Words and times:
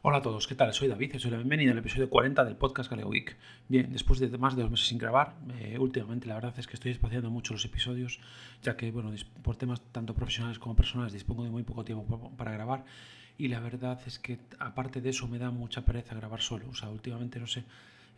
Hola 0.00 0.18
a 0.18 0.22
todos, 0.22 0.46
¿qué 0.46 0.54
tal? 0.54 0.72
Soy 0.72 0.86
David 0.86 1.14
y 1.14 1.18
soy 1.18 1.32
la 1.32 1.38
bienvenida 1.38 1.72
al 1.72 1.78
episodio 1.78 2.08
40 2.08 2.44
del 2.44 2.54
podcast 2.54 2.88
Galeo 2.88 3.08
Week. 3.08 3.36
Bien, 3.66 3.92
después 3.92 4.20
de 4.20 4.28
más 4.38 4.54
de 4.54 4.62
dos 4.62 4.70
meses 4.70 4.86
sin 4.86 4.96
grabar, 4.96 5.34
eh, 5.58 5.76
últimamente 5.76 6.28
la 6.28 6.36
verdad 6.36 6.54
es 6.56 6.68
que 6.68 6.74
estoy 6.74 6.92
espaciando 6.92 7.30
mucho 7.30 7.52
los 7.52 7.64
episodios, 7.64 8.20
ya 8.62 8.76
que, 8.76 8.92
bueno, 8.92 9.12
por 9.42 9.56
temas 9.56 9.80
tanto 9.90 10.14
profesionales 10.14 10.60
como 10.60 10.76
personales 10.76 11.12
dispongo 11.12 11.42
de 11.42 11.50
muy 11.50 11.64
poco 11.64 11.84
tiempo 11.84 12.30
para 12.36 12.52
grabar 12.52 12.84
y 13.38 13.48
la 13.48 13.58
verdad 13.58 13.98
es 14.06 14.20
que 14.20 14.38
aparte 14.60 15.00
de 15.00 15.10
eso 15.10 15.26
me 15.26 15.40
da 15.40 15.50
mucha 15.50 15.84
pereza 15.84 16.14
grabar 16.14 16.42
solo, 16.42 16.68
o 16.70 16.74
sea, 16.74 16.90
últimamente 16.90 17.40
no 17.40 17.48
sé, 17.48 17.64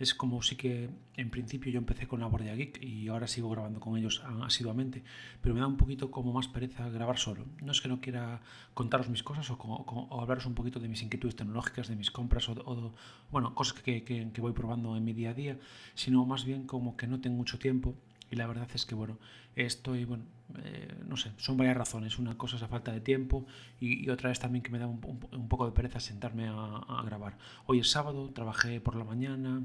es 0.01 0.15
como 0.15 0.41
sí 0.43 0.57
que 0.57 0.89
en 1.17 1.29
principio 1.29 1.71
yo 1.71 1.79
empecé 1.79 2.09
con 2.09 2.21
la 2.21 2.27
Bordia 2.27 2.55
Geek 2.55 2.83
y 2.83 3.09
ahora 3.09 3.29
sigo 3.29 3.51
grabando 3.51 3.81
con 3.81 3.99
ellos 3.99 4.23
asiduamente, 4.43 5.05
pero 5.43 5.55
me 5.55 5.61
da 5.61 5.67
un 5.67 5.77
poquito 5.77 6.11
como 6.11 6.33
más 6.33 6.49
pereza 6.49 6.89
grabar 6.89 7.19
solo. 7.19 7.45
No 7.63 7.71
es 7.71 7.83
que 7.83 7.89
no 7.89 8.01
quiera 8.01 8.41
contaros 8.73 9.11
mis 9.11 9.23
cosas 9.23 9.51
o, 9.51 10.21
hablaros 10.21 10.47
un 10.47 10.55
poquito 10.55 10.81
de 10.81 10.89
mis 10.89 11.03
inquietudes 11.03 11.37
tecnológicas, 11.37 11.89
de 11.89 11.97
mis 11.97 12.11
compras 12.11 12.49
o, 12.49 12.95
bueno, 13.31 13.55
cosas 13.55 13.83
que, 13.83 14.03
que 14.03 14.41
voy 14.41 14.53
probando 14.53 14.97
en 14.97 15.05
mi 15.05 15.13
día 15.13 15.31
a 15.31 15.35
día, 15.35 15.59
sino 15.95 16.25
más 16.25 16.47
bien 16.47 16.67
como 16.67 16.97
que 16.97 17.07
no 17.07 17.21
tengo 17.21 17.37
mucho 17.37 17.59
tiempo 17.59 17.95
y 18.31 18.37
la 18.37 18.47
verdad 18.47 18.69
es 18.75 18.87
que, 18.87 18.95
bueno, 18.95 19.19
estoy, 19.57 20.05
bueno, 20.05 20.25
eh, 20.63 20.89
no 21.07 21.17
sé, 21.17 21.33
son 21.37 21.57
varias 21.57 21.77
razones. 21.77 22.19
Una 22.19 22.37
cosa 22.39 22.57
es 22.57 22.63
la 22.63 22.69
falta 22.69 22.93
de 22.93 23.01
tiempo 23.01 23.45
y, 23.81 24.09
otra 24.09 24.29
vez 24.29 24.39
también 24.39 24.63
que 24.63 24.71
me 24.71 24.79
da 24.79 24.87
un, 24.87 25.01
poco 25.49 25.67
de 25.67 25.73
pereza 25.73 26.01
sentarme 26.01 26.49
a, 26.49 27.03
grabar. 27.05 27.37
Hoy 27.67 27.81
es 27.81 27.91
sábado, 27.91 28.31
trabajé 28.33 28.81
por 28.81 28.95
la 28.95 29.05
mañana, 29.05 29.63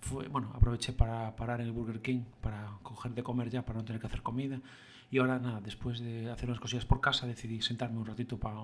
fue, 0.00 0.28
bueno, 0.28 0.52
aproveché 0.54 0.92
para 0.92 1.34
parar 1.36 1.60
en 1.60 1.66
el 1.66 1.72
Burger 1.72 2.00
King, 2.00 2.22
para 2.40 2.78
coger 2.82 3.12
de 3.12 3.22
comer 3.22 3.50
ya, 3.50 3.64
para 3.64 3.78
no 3.78 3.84
tener 3.84 4.00
que 4.00 4.06
hacer 4.06 4.22
comida. 4.22 4.60
Y 5.10 5.18
ahora 5.18 5.38
nada, 5.38 5.60
después 5.60 6.00
de 6.00 6.30
hacer 6.30 6.48
unas 6.48 6.60
cosillas 6.60 6.84
por 6.84 7.00
casa, 7.00 7.26
decidí 7.26 7.62
sentarme 7.62 7.98
un 7.98 8.06
ratito 8.06 8.38
para, 8.38 8.58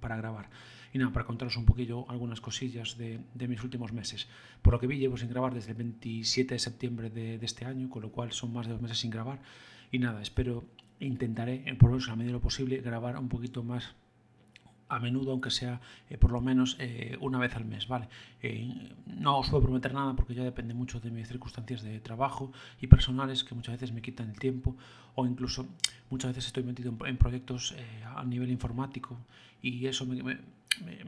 para 0.00 0.16
grabar. 0.16 0.50
Y 0.92 0.98
nada, 0.98 1.12
para 1.12 1.24
contaros 1.24 1.56
un 1.56 1.64
poquillo 1.64 2.08
algunas 2.10 2.40
cosillas 2.40 2.98
de, 2.98 3.20
de, 3.34 3.48
mis 3.48 3.62
últimos 3.62 3.92
meses. 3.92 4.28
Por 4.62 4.74
lo 4.74 4.80
que 4.80 4.86
vi, 4.86 4.98
llevo 4.98 5.16
sin 5.16 5.30
grabar 5.30 5.54
desde 5.54 5.70
el 5.70 5.76
27 5.76 6.54
de 6.54 6.58
septiembre 6.58 7.10
de, 7.10 7.38
este 7.42 7.64
año, 7.64 7.88
con 7.88 8.02
lo 8.02 8.10
cual 8.10 8.32
son 8.32 8.52
más 8.52 8.66
de 8.66 8.72
dos 8.72 8.82
meses 8.82 8.98
sin 8.98 9.10
grabar. 9.10 9.40
Y 9.90 9.98
nada, 9.98 10.20
espero, 10.20 10.64
intentaré, 11.00 11.64
por 11.78 11.90
lo 11.90 11.96
menos 11.96 12.08
a 12.08 12.16
medida 12.16 12.28
de 12.28 12.32
lo 12.34 12.40
posible, 12.40 12.78
grabar 12.78 13.18
un 13.18 13.28
poquito 13.28 13.62
más 13.62 13.94
a 14.88 14.98
menudo, 14.98 15.32
aunque 15.32 15.50
sea 15.50 15.80
eh, 16.10 16.16
por 16.18 16.32
lo 16.32 16.40
menos 16.40 16.76
eh, 16.78 17.16
una 17.20 17.38
vez 17.38 17.54
al 17.56 17.64
mes, 17.64 17.88
¿vale? 17.88 18.08
Eh, 18.42 18.92
no 19.06 19.38
os 19.38 19.50
puedo 19.50 19.64
prometer 19.64 19.92
nada 19.94 20.14
porque 20.14 20.34
ya 20.34 20.44
depende 20.44 20.74
mucho 20.74 21.00
de 21.00 21.10
mis 21.10 21.28
circunstancias 21.28 21.82
de 21.82 22.00
trabajo 22.00 22.52
y 22.80 22.86
personales 22.86 23.44
que 23.44 23.54
muchas 23.54 23.74
veces 23.74 23.92
me 23.92 24.02
quitan 24.02 24.30
el 24.30 24.38
tiempo 24.38 24.76
o 25.14 25.26
incluso 25.26 25.66
muchas 26.10 26.30
veces 26.30 26.46
estoy 26.46 26.62
metido 26.62 26.94
en, 27.06 27.16
proyectos 27.16 27.74
a 28.14 28.24
nivel 28.24 28.50
informático 28.50 29.18
y 29.62 29.86
eso 29.86 30.06
me, 30.06 30.22
me, 30.22 30.38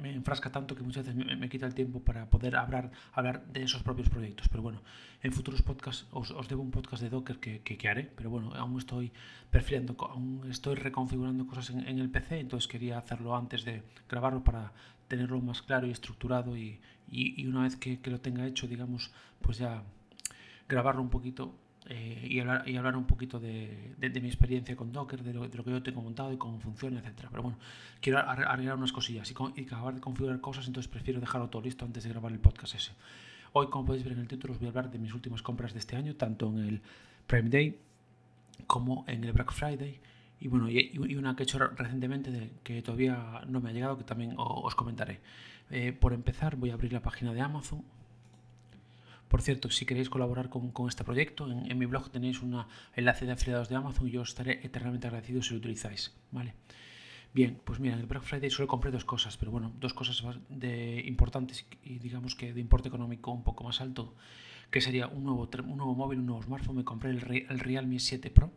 enfrasca 0.04 0.50
tanto 0.50 0.74
que 0.74 0.82
muchas 0.82 1.06
veces 1.06 1.38
me, 1.38 1.48
quita 1.48 1.66
el 1.66 1.74
tiempo 1.74 2.00
para 2.00 2.28
poder 2.30 2.56
hablar, 2.56 2.90
hablar 3.12 3.46
de 3.46 3.62
esos 3.62 3.82
propios 3.82 4.08
proyectos. 4.08 4.48
Pero 4.48 4.62
bueno, 4.62 4.82
en 5.22 5.32
futuros 5.32 5.62
podcasts 5.62 6.06
os, 6.10 6.48
debo 6.48 6.62
un 6.62 6.70
podcast 6.70 7.02
de 7.02 7.10
Docker 7.10 7.38
que, 7.38 7.60
que, 7.62 7.88
haré, 7.88 8.04
pero 8.16 8.30
bueno, 8.30 8.54
aún 8.54 8.78
estoy 8.78 9.12
perfilando, 9.50 9.96
aún 10.00 10.46
estoy 10.50 10.76
reconfigurando 10.76 11.46
cosas 11.46 11.70
en, 11.70 11.98
el 11.98 12.10
PC, 12.10 12.40
entonces 12.40 12.68
quería 12.68 12.98
hacerlo 12.98 13.36
antes 13.36 13.64
de 13.64 13.82
grabarlo 14.08 14.42
para 14.42 14.72
tenerlo 15.08 15.40
más 15.40 15.62
claro 15.62 15.86
y 15.86 15.90
estructurado 15.90 16.56
y, 16.56 16.80
y, 17.10 17.46
una 17.46 17.62
vez 17.62 17.76
que 17.76 17.98
lo 18.04 18.20
tenga 18.20 18.46
hecho, 18.46 18.66
digamos, 18.66 19.10
pues 19.40 19.58
ya 19.58 19.82
grabarlo 20.68 21.02
un 21.02 21.10
poquito 21.10 21.54
eh, 21.90 22.26
y, 22.28 22.38
hablar, 22.40 22.68
y 22.68 22.76
hablar 22.76 22.96
un 22.96 23.06
poquito 23.06 23.40
de, 23.40 23.94
de, 23.96 24.20
mi 24.20 24.28
experiencia 24.28 24.76
con 24.76 24.92
Docker, 24.92 25.22
de 25.22 25.32
lo, 25.32 25.48
de 25.48 25.56
lo, 25.56 25.64
que 25.64 25.70
yo 25.70 25.82
tengo 25.82 26.02
montado 26.02 26.32
y 26.32 26.36
cómo 26.36 26.60
funciona, 26.60 27.00
etc. 27.00 27.28
Pero 27.30 27.42
bueno, 27.42 27.58
quiero 28.00 28.18
arreglar 28.18 28.76
unas 28.76 28.92
cosillas 28.92 29.30
y, 29.30 29.60
y, 29.60 29.64
acabar 29.64 29.94
de 29.94 30.00
configurar 30.00 30.40
cosas, 30.40 30.66
entonces 30.66 30.90
prefiero 30.90 31.18
dejarlo 31.18 31.48
todo 31.48 31.62
listo 31.62 31.86
antes 31.86 32.04
de 32.04 32.10
grabar 32.10 32.32
el 32.32 32.40
podcast 32.40 32.74
ese. 32.74 32.92
Hoy, 33.54 33.68
como 33.68 33.86
podéis 33.86 34.04
ver 34.04 34.12
en 34.12 34.20
el 34.20 34.28
título, 34.28 34.52
os 34.52 34.58
voy 34.58 34.66
a 34.66 34.70
hablar 34.70 34.90
de 34.90 34.98
mis 34.98 35.14
últimas 35.14 35.40
compras 35.40 35.72
de 35.72 35.78
este 35.78 35.96
año, 35.96 36.14
tanto 36.14 36.48
en 36.48 36.58
el 36.58 36.82
Prime 37.26 37.48
Day 37.48 37.78
como 38.66 39.04
en 39.08 39.24
el 39.24 39.32
Black 39.32 39.52
Friday. 39.52 39.98
Y 40.40 40.48
bueno, 40.48 40.68
y, 40.68 40.90
y 40.92 41.16
una 41.16 41.34
que 41.34 41.42
he 41.42 41.44
hecho 41.44 41.58
recientemente 41.58 42.30
de, 42.30 42.50
que 42.62 42.82
todavía 42.82 43.42
no 43.48 43.60
me 43.60 43.70
ha 43.70 43.72
llegado, 43.72 43.96
que 43.96 44.04
también 44.04 44.34
os 44.36 44.74
comentaré. 44.74 45.20
Eh, 45.70 45.92
por 45.92 46.12
empezar, 46.12 46.56
voy 46.56 46.70
a 46.70 46.74
abrir 46.74 46.92
la 46.92 47.00
página 47.00 47.32
de 47.32 47.40
Amazon 47.40 47.82
por 49.28 49.42
cierto, 49.42 49.70
si 49.70 49.84
queréis 49.84 50.08
colaborar 50.08 50.48
con, 50.48 50.72
este 50.88 51.04
proyecto, 51.04 51.50
en, 51.50 51.78
mi 51.78 51.86
blog 51.86 52.10
tenéis 52.10 52.42
un 52.42 52.64
enlace 52.94 53.26
de 53.26 53.32
afiliados 53.32 53.68
de 53.68 53.76
Amazon 53.76 54.08
y 54.08 54.12
yo 54.12 54.22
os 54.22 54.30
estaré 54.30 54.60
eternamente 54.64 55.06
agradecido 55.06 55.42
si 55.42 55.52
lo 55.52 55.58
utilizáis. 55.58 56.14
¿vale? 56.30 56.54
Bien, 57.34 57.60
pues 57.64 57.78
mira, 57.78 57.94
en 57.94 58.00
el 58.00 58.06
Black 58.06 58.22
Friday 58.22 58.50
solo 58.50 58.68
compré 58.68 58.90
dos 58.90 59.04
cosas, 59.04 59.36
pero 59.36 59.50
bueno, 59.50 59.72
dos 59.78 59.92
cosas 59.92 60.22
de 60.48 61.02
importantes 61.06 61.66
y 61.82 61.98
digamos 61.98 62.34
que 62.34 62.52
de 62.52 62.60
importe 62.60 62.88
económico 62.88 63.30
un 63.30 63.44
poco 63.44 63.64
más 63.64 63.80
alto, 63.80 64.14
que 64.70 64.80
sería 64.80 65.06
un 65.06 65.24
nuevo, 65.24 65.48
un 65.64 65.76
nuevo 65.76 65.94
móvil, 65.94 66.20
un 66.20 66.26
nuevo 66.26 66.42
smartphone. 66.42 66.76
Me 66.76 66.84
compré 66.84 67.10
el, 67.10 67.46
el 67.48 67.58
Realme 67.58 67.98
7 67.98 68.30
Pro 68.30 68.50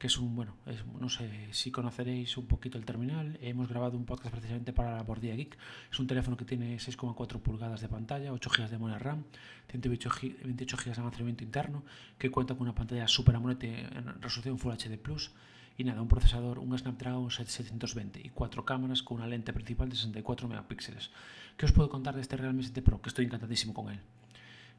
que 0.00 0.06
es 0.06 0.18
un, 0.18 0.34
bueno, 0.34 0.56
no 0.98 1.10
sé 1.10 1.28
si 1.52 1.70
conoceréis 1.70 2.38
un 2.38 2.46
poquito 2.46 2.78
el 2.78 2.86
terminal. 2.86 3.38
Hemos 3.42 3.68
grabado 3.68 3.98
un 3.98 4.06
podcast 4.06 4.34
precisamente 4.34 4.72
para 4.72 4.96
la 4.96 5.02
Bordilla 5.02 5.34
Geek. 5.34 5.58
Es 5.92 6.00
un 6.00 6.06
teléfono 6.06 6.38
que 6.38 6.46
tiene 6.46 6.74
6,4 6.76 7.38
pulgadas 7.40 7.82
de 7.82 7.88
pantalla, 7.88 8.32
8 8.32 8.50
GB 8.50 8.70
de 8.70 8.78
memoria 8.78 8.98
RAM, 8.98 9.24
128 9.68 10.10
GB 10.10 10.84
de 10.84 10.92
almacenamiento 10.96 11.44
interno, 11.44 11.84
que 12.16 12.30
cuenta 12.30 12.54
con 12.54 12.62
una 12.62 12.74
pantalla 12.74 13.06
Super 13.08 13.36
AMOLED 13.36 13.62
en 13.62 14.22
resolución 14.22 14.58
Full 14.58 14.72
HD 14.72 14.96
Plus 14.96 15.32
y 15.76 15.84
nada, 15.84 16.00
un 16.00 16.08
procesador, 16.08 16.60
un 16.60 16.76
Snapdragon 16.78 17.30
720 17.30 18.22
y 18.24 18.30
cuatro 18.30 18.64
cámaras 18.64 19.02
con 19.02 19.18
una 19.18 19.26
lente 19.26 19.52
principal 19.52 19.90
de 19.90 19.96
64 19.96 20.48
megapíxeles. 20.48 21.10
¿Qué 21.58 21.66
os 21.66 21.72
puedo 21.72 21.90
contar 21.90 22.14
de 22.14 22.22
este 22.22 22.38
Realme 22.38 22.62
7 22.62 22.80
Pro? 22.80 23.02
Que 23.02 23.10
estoy 23.10 23.26
encantadísimo 23.26 23.74
con 23.74 23.90
él 23.90 24.00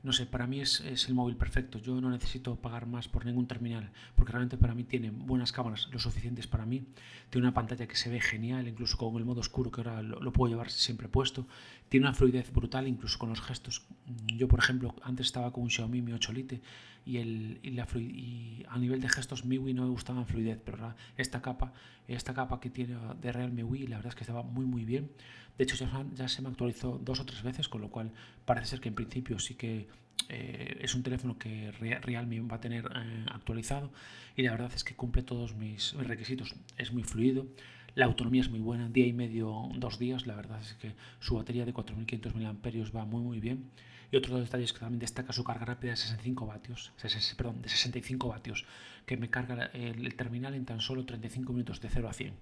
no 0.03 0.13
sé, 0.13 0.25
para 0.25 0.47
mí 0.47 0.61
es, 0.61 0.81
el 1.07 1.13
móvil 1.13 1.35
perfecto. 1.35 1.77
Yo 1.77 1.99
no 2.01 2.09
necesito 2.09 2.55
pagar 2.55 2.87
más 2.87 3.07
por 3.07 3.25
ningún 3.25 3.47
terminal, 3.47 3.91
porque 4.15 4.31
realmente 4.31 4.57
para 4.57 4.73
mí 4.73 4.83
tiene 4.83 5.11
buenas 5.11 5.51
cámaras, 5.51 5.89
lo 5.91 5.99
suficientes 5.99 6.47
para 6.47 6.65
mí. 6.65 6.85
Tiene 7.29 7.47
una 7.47 7.53
pantalla 7.53 7.87
que 7.87 7.95
se 7.95 8.09
ve 8.09 8.19
genial, 8.19 8.67
incluso 8.67 8.97
con 8.97 9.15
el 9.17 9.25
modo 9.25 9.41
oscuro, 9.41 9.71
que 9.71 9.81
ahora 9.81 10.01
lo, 10.01 10.33
puedo 10.33 10.51
llevar 10.51 10.71
siempre 10.71 11.07
puesto. 11.07 11.45
Tiene 11.89 12.07
una 12.07 12.15
fluidez 12.15 12.51
brutal, 12.51 12.87
incluso 12.87 13.19
con 13.19 13.29
los 13.29 13.41
gestos. 13.41 13.83
Yo, 14.25 14.47
por 14.47 14.59
ejemplo, 14.59 14.95
antes 15.03 15.27
estaba 15.27 15.51
con 15.51 15.63
un 15.63 15.69
Xiaomi 15.69 16.01
Mi 16.01 16.13
8 16.13 16.33
Lite 16.33 16.61
y, 17.05 17.17
el, 17.17 17.59
y, 17.63 17.71
la 17.71 17.87
y 17.95 18.63
a 18.69 18.77
nivel 18.77 19.01
de 19.01 19.09
gestos 19.09 19.45
MIUI 19.45 19.73
no 19.73 19.83
me 19.83 19.89
gustaba 19.89 20.19
en 20.19 20.27
fluidez, 20.27 20.59
pero 20.63 20.95
esta 21.17 21.41
capa, 21.41 21.73
esta 22.07 22.33
capa 22.33 22.59
que 22.59 22.69
tiene 22.69 22.97
de 23.21 23.31
Realme 23.31 23.63
UI, 23.63 23.87
la 23.87 23.97
verdad 23.97 24.09
es 24.09 24.15
que 24.15 24.23
estaba 24.23 24.43
muy 24.43 24.65
muy 24.65 24.85
bien. 24.85 25.11
De 25.57 25.63
hecho, 25.63 25.75
ya, 26.15 26.27
se 26.27 26.41
me 26.41 26.49
actualizó 26.49 26.99
dos 27.03 27.19
o 27.19 27.25
tres 27.25 27.43
veces, 27.43 27.67
con 27.67 27.81
lo 27.81 27.89
cual 27.89 28.11
parece 28.45 28.67
ser 28.67 28.79
que 28.79 28.89
en 28.89 28.95
principio 28.95 29.37
sí 29.39 29.55
que 29.55 29.87
eh, 30.29 30.77
es 30.81 30.95
un 30.95 31.03
teléfono 31.03 31.37
que 31.37 31.71
Realme 31.71 32.41
va 32.41 32.55
a 32.55 32.61
tener 32.61 32.85
eh, 32.85 33.25
actualizado 33.31 33.91
y 34.35 34.43
la 34.43 34.51
verdad 34.51 34.71
es 34.73 34.83
que 34.83 34.95
cumple 34.95 35.23
todos 35.23 35.55
mis, 35.55 35.93
requisitos. 35.93 36.55
Es 36.77 36.93
muy 36.93 37.03
fluido, 37.03 37.47
la 37.95 38.05
autonomía 38.05 38.41
es 38.41 38.49
muy 38.49 38.59
buena, 38.59 38.89
día 38.89 39.05
y 39.05 39.13
medio, 39.13 39.69
dos 39.75 39.99
días. 39.99 40.27
La 40.27 40.35
verdad 40.35 40.61
es 40.61 40.73
que 40.75 40.93
su 41.19 41.35
batería 41.35 41.65
de 41.65 41.73
4500 41.73 42.35
mAh 42.35 42.53
va 42.95 43.05
muy 43.05 43.21
muy 43.21 43.39
bien. 43.39 43.69
Y 44.11 44.17
otro 44.17 44.37
detalle 44.39 44.65
es 44.65 44.73
que 44.73 44.79
también 44.79 44.99
destaca 44.99 45.31
su 45.31 45.43
carga 45.43 45.65
rápida 45.65 45.91
de 45.91 45.97
65 45.97 46.45
vatios, 46.45 46.91
perdón, 47.37 47.61
de 47.61 47.69
65 47.69 48.27
vatios, 48.27 48.65
que 49.05 49.15
me 49.15 49.29
carga 49.29 49.65
el 49.73 50.15
terminal 50.15 50.53
en 50.53 50.65
tan 50.65 50.81
solo 50.81 51.05
35 51.05 51.53
minutos 51.53 51.79
de 51.79 51.89
0 51.89 52.09
a 52.09 52.13
100. 52.13 52.33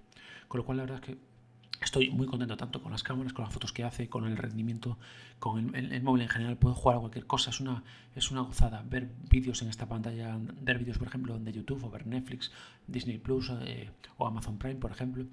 Con 0.48 0.58
lo 0.58 0.64
cual 0.64 0.78
la 0.78 0.82
verdad 0.82 0.98
es 0.98 1.06
que 1.06 1.18
Estoy 1.80 2.10
muy 2.10 2.26
contento 2.26 2.58
tanto 2.58 2.82
con 2.82 2.92
las 2.92 3.02
cámaras, 3.02 3.32
con 3.32 3.44
las 3.44 3.54
fotos 3.54 3.72
que 3.72 3.84
hace, 3.84 4.08
con 4.08 4.26
el 4.26 4.36
rendimiento, 4.36 4.98
con 5.38 5.74
el, 5.74 6.02
móvil 6.02 6.22
en 6.22 6.28
general. 6.28 6.58
Puedo 6.58 6.74
jugar 6.74 6.98
a 6.98 7.00
cualquier 7.00 7.26
cosa, 7.26 7.48
es 7.48 7.60
una, 7.60 7.82
es 8.14 8.30
una 8.30 8.42
gozada. 8.42 8.84
Ver 8.86 9.08
vídeos 9.30 9.62
en 9.62 9.70
esta 9.70 9.88
pantalla, 9.88 10.38
ver 10.60 10.78
vídeos, 10.78 10.98
por 10.98 11.08
ejemplo, 11.08 11.38
de 11.38 11.52
YouTube 11.52 11.82
o 11.82 11.90
ver 11.90 12.06
Netflix, 12.06 12.52
Disney 12.86 13.16
Plus 13.16 13.50
eh, 13.62 13.90
o 14.18 14.26
Amazon 14.26 14.58
Prime, 14.58 14.76
por 14.76 14.90
ejemplo. 14.90 15.24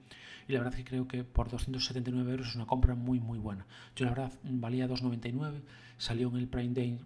Y 0.48 0.54
la 0.54 0.60
verdad 0.60 0.80
es 0.80 0.86
que 0.86 0.89
creo 0.89 1.06
que 1.06 1.25
por 1.25 1.50
279 1.50 2.31
euros 2.31 2.48
es 2.48 2.56
una 2.56 2.66
compra 2.66 2.95
muy, 2.95 3.19
muy 3.19 3.39
buena. 3.39 3.66
Yo, 3.98 4.06
la 4.06 4.12
verdad, 4.12 4.31
valía 4.44 4.88
2,99, 4.88 5.62
salió 5.98 6.30
en 6.30 6.38
el 6.38 6.48
Prime 6.48 6.74
Day 6.74 7.00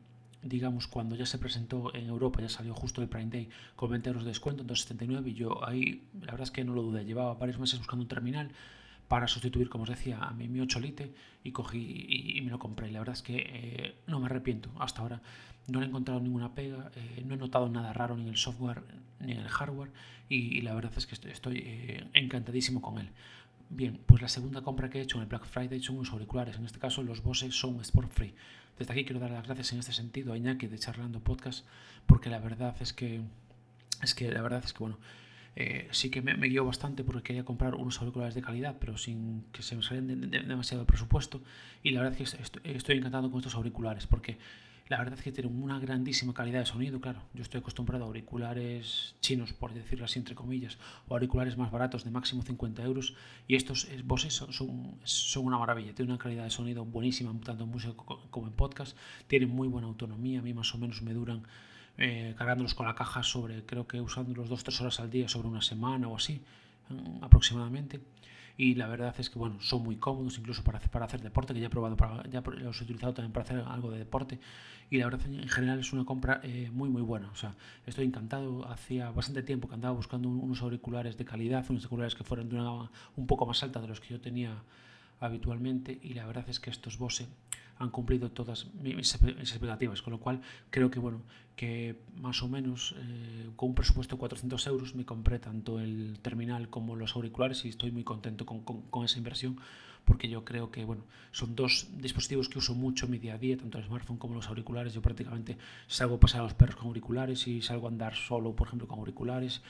digamos, 0.44 0.88
cuando 0.88 1.16
ya 1.16 1.28
se 1.28 1.38
presentó 1.38 1.94
en 1.94 2.08
Europa, 2.08 2.42
ya 2.42 2.50
salió 2.50 2.74
justo 2.74 3.02
el 3.04 3.08
Prime 3.08 3.30
Day 3.30 3.50
con 3.76 3.92
20 3.92 4.10
euros 4.10 4.24
de 4.24 4.30
descuento, 4.30 4.64
2,79 4.64 5.28
y 5.28 5.34
yo 5.36 5.64
ahí, 5.64 6.02
la 6.20 6.32
verdad 6.32 6.42
es 6.42 6.52
que 6.52 6.64
no 6.64 6.74
lo 6.74 6.82
dudé, 6.82 7.06
llevaba 7.06 7.36
varios 7.36 7.60
meses 7.60 7.78
buscando 7.78 8.02
un 8.02 8.08
terminal 8.08 8.50
para 9.12 9.28
sustituir, 9.28 9.68
como 9.68 9.84
os 9.84 9.90
decía, 9.90 10.20
a 10.20 10.32
mi 10.32 10.48
Mi 10.48 10.62
8 10.62 10.80
Lite 10.80 11.14
y 11.44 11.52
cogí 11.52 12.06
y, 12.38 12.40
me 12.44 12.50
lo 12.50 12.60
compré. 12.60 12.90
La 12.90 13.00
verdad 13.00 13.14
es 13.14 13.22
que 13.22 13.44
eh, 13.46 13.96
no 14.08 14.22
me 14.22 14.28
arrepiento. 14.28 14.72
Hasta 14.80 15.02
ahora 15.02 15.22
no 15.68 15.82
he 15.82 15.86
encontrado 15.86 16.22
ninguna 16.22 16.56
pega, 16.56 16.94
eh, 16.96 17.22
no 17.26 17.34
he 17.34 17.38
notado 17.38 17.68
nada 17.68 17.92
raro 17.92 18.16
ni 18.16 18.24
en 18.24 18.30
el 18.30 18.38
software 18.38 18.84
ni 19.20 19.34
en 19.34 19.40
el 19.40 19.50
hardware 19.50 19.92
y, 20.30 20.62
la 20.62 20.74
verdad 20.74 20.94
es 20.96 21.08
que 21.08 21.16
estoy, 21.30 21.58
eh, 21.58 22.08
encantadísimo 22.14 22.82
con 22.82 23.00
él. 23.00 23.10
Bien, 23.70 24.00
pues 24.06 24.22
la 24.22 24.30
segunda 24.30 24.62
compra 24.62 24.90
que 24.90 25.00
he 25.00 25.02
hecho 25.02 25.18
en 25.18 25.24
el 25.24 25.28
Black 25.28 25.44
Friday 25.44 25.82
son 25.82 25.98
unos 25.98 26.14
auriculares. 26.14 26.56
En 26.56 26.66
este 26.66 26.80
caso, 26.80 27.04
los 27.04 27.22
Bose 27.22 27.52
son 27.52 27.82
Sport 27.82 28.14
Free. 28.14 28.34
Desde 28.80 28.94
aquí 28.94 29.04
quiero 29.04 29.20
dar 29.20 29.32
las 29.32 29.44
gracias 29.46 29.74
en 29.74 29.80
este 29.80 29.92
sentido 29.92 30.32
a 30.32 30.38
Iñaki 30.38 30.68
de 30.68 30.80
Charlando 30.80 31.20
Podcast, 31.20 31.66
porque 32.06 32.30
la 32.30 32.40
verdad 32.40 32.78
es 32.80 32.94
que 32.94 33.20
es 34.02 34.16
que 34.16 34.32
la 34.32 34.42
verdad 34.42 34.64
es 34.64 34.72
que 34.72 34.80
bueno, 34.80 34.98
eh, 35.56 35.90
sí 35.92 36.10
que 36.10 36.22
me, 36.22 36.34
guió 36.36 36.66
bastante 36.66 37.04
porque 37.04 37.24
quería 37.24 37.44
comprar 37.44 37.76
unos 37.76 38.00
auriculares 38.00 38.36
de 38.36 38.42
calidad, 38.42 38.78
pero 38.80 38.98
sin 38.98 39.44
que 39.52 39.62
se 39.62 39.76
me 39.76 39.84
salieran 39.84 40.32
demasiado 40.32 40.86
presupuesto. 40.86 41.42
Y 41.84 41.92
la 41.92 42.02
verdad 42.02 42.22
es 42.22 42.36
que 42.36 42.72
estoy, 42.74 42.98
encantado 42.98 43.30
con 43.30 43.40
estos 43.40 43.56
auriculares 43.56 44.08
porque 44.08 44.38
la 44.88 44.98
verdad 44.98 45.18
es 45.18 45.24
que 45.24 45.32
tienen 45.32 45.62
una 45.62 45.80
grandísima 45.80 46.34
calidad 46.34 46.60
de 46.60 46.66
sonido, 46.66 47.00
claro. 47.00 47.22
Yo 47.34 47.44
estoy 47.44 47.60
acostumbrado 47.60 48.04
a 48.04 48.08
auriculares 48.08 49.16
chinos, 49.22 49.54
por 49.54 49.74
decirlo 49.74 50.06
así, 50.06 50.20
entre 50.20 50.36
comillas, 50.36 50.78
o 51.08 51.14
auriculares 51.14 51.58
más 51.58 51.72
baratos 51.72 52.04
de 52.04 52.12
máximo 52.12 52.44
50 52.44 52.84
euros. 52.84 53.16
Y 53.48 53.56
estos 53.56 53.88
Bose 54.04 54.30
son, 54.30 54.52
son, 55.04 55.46
una 55.46 55.58
maravilla. 55.58 55.94
Tienen 55.94 56.12
una 56.12 56.22
calidad 56.22 56.44
de 56.44 56.50
sonido 56.50 56.84
buenísima, 56.84 57.34
tanto 57.44 57.64
en 57.64 57.70
música 57.70 57.94
como 57.96 58.48
en 58.48 58.54
podcast. 58.54 58.98
Tienen 59.28 59.50
muy 59.50 59.70
buena 59.70 59.88
autonomía. 59.88 60.40
A 60.40 60.42
mí 60.42 60.54
más 60.54 60.74
o 60.76 60.78
menos 60.78 61.02
me 61.02 61.14
duran 61.14 61.44
eh, 61.98 62.34
cargándolos 62.38 62.74
con 62.74 62.88
la 62.88 62.96
caja 62.96 63.24
sobre, 63.24 63.66
creo 63.66 63.88
que 63.88 64.02
usándolos 64.02 64.50
2-3 64.50 64.82
horas 64.82 65.00
al 65.00 65.10
día 65.10 65.28
sobre 65.28 65.48
una 65.48 65.62
semana 65.62 66.08
o 66.08 66.16
así, 66.16 66.42
mm, 66.90 67.24
aproximadamente. 67.24 68.02
Y 68.58 68.76
la 68.76 68.88
verdad 68.88 69.16
es 69.18 69.30
que 69.30 69.40
bueno, 69.40 69.60
son 69.62 69.84
muy 69.84 69.96
cómodos 69.96 70.38
incluso 70.38 70.64
para, 70.64 70.80
para 70.80 71.06
hacer 71.06 71.22
deporte, 71.22 71.54
que 71.54 71.60
ya 71.60 71.68
he 71.68 71.70
probado, 71.70 71.96
para, 71.96 72.24
ya 72.30 72.42
los 72.42 72.80
he 72.82 72.84
utilizado 72.84 73.14
también 73.14 73.32
para 73.32 73.44
hacer 73.44 73.64
algo 73.68 73.92
de 73.92 74.00
deporte. 74.00 74.40
Y 74.90 74.98
la 74.98 75.06
verdad 75.06 75.26
en 75.26 75.48
general 75.48 75.80
es 75.80 75.94
una 75.94 76.04
compra 76.06 76.42
eh, 76.44 76.70
muy 76.72 76.90
muy 76.90 77.02
buena, 77.02 77.30
o 77.32 77.36
sea, 77.36 77.56
estoy 77.86 78.06
encantado, 78.06 78.68
hacía 78.70 79.10
bastante 79.12 79.42
tiempo 79.42 79.70
que 79.70 79.76
andaba 79.76 79.96
buscando 79.96 80.28
unos 80.28 80.62
auriculares 80.62 81.18
de 81.18 81.24
calidad, 81.24 81.66
unos 81.70 81.84
auriculares 81.84 82.14
que 82.14 82.26
fueran 82.26 82.50
de 82.50 82.58
una 82.58 82.92
un 83.16 83.26
poco 83.26 83.46
más 83.46 83.64
alta 83.64 83.80
de 83.80 83.88
los 83.88 84.02
que 84.02 84.10
yo 84.10 84.20
tenía 84.20 84.64
habitualmente. 85.22 85.98
Y 86.02 86.14
la 86.14 86.26
verdad 86.26 86.46
es 86.50 86.60
que 86.60 86.70
estos 86.70 86.98
Bose 86.98 87.28
han 87.82 87.90
cumplido 87.90 88.32
todas 88.32 88.68
mis 88.76 89.16
expectativas, 89.16 90.02
con 90.02 90.12
lo 90.12 90.20
cual 90.20 90.42
creo 90.70 90.92
que 90.92 91.00
bueno 91.00 91.22
que 91.56 91.96
más 92.16 92.42
o 92.44 92.48
menos 92.48 92.96
eh, 92.98 93.50
con 93.56 93.70
un 93.70 93.76
presupuesto 93.76 94.16
de 94.16 94.20
400 94.20 94.68
euros 94.68 94.96
me 94.96 95.06
compré 95.06 95.40
tanto 95.40 95.80
el 95.80 96.20
terminal 96.22 96.70
como 96.70 96.96
los 96.96 97.16
auriculares 97.16 97.66
y 97.66 97.70
estoy 97.70 97.92
muy 97.92 98.04
contento 98.04 98.46
con, 98.46 98.62
con, 98.62 99.06
esa 99.06 99.18
inversión 99.18 99.60
porque 100.06 100.30
yo 100.30 100.46
creo 100.46 100.72
que 100.72 100.86
bueno 100.86 101.04
son 101.32 101.56
dos 101.56 101.90
dispositivos 101.98 102.50
que 102.50 102.60
uso 102.60 102.74
mucho 102.76 103.06
en 103.06 103.12
mi 103.12 103.20
día 103.20 103.36
a 103.36 103.38
día, 103.38 103.58
tanto 103.58 103.78
el 103.78 103.86
smartphone 103.86 104.18
como 104.18 104.36
los 104.36 104.48
auriculares. 104.48 104.94
Yo 104.94 105.02
prácticamente 105.02 105.58
salgo 105.88 106.16
a 106.16 106.20
pasar 106.20 106.42
a 106.42 106.44
los 106.44 106.54
perros 106.54 106.76
con 106.76 106.88
auriculares 106.88 107.48
y 107.48 107.62
salgo 107.62 107.88
a 107.88 107.90
andar 107.90 108.16
solo, 108.16 108.56
por 108.56 108.68
ejemplo, 108.68 108.88
con 108.88 109.00
auriculares 109.00 109.62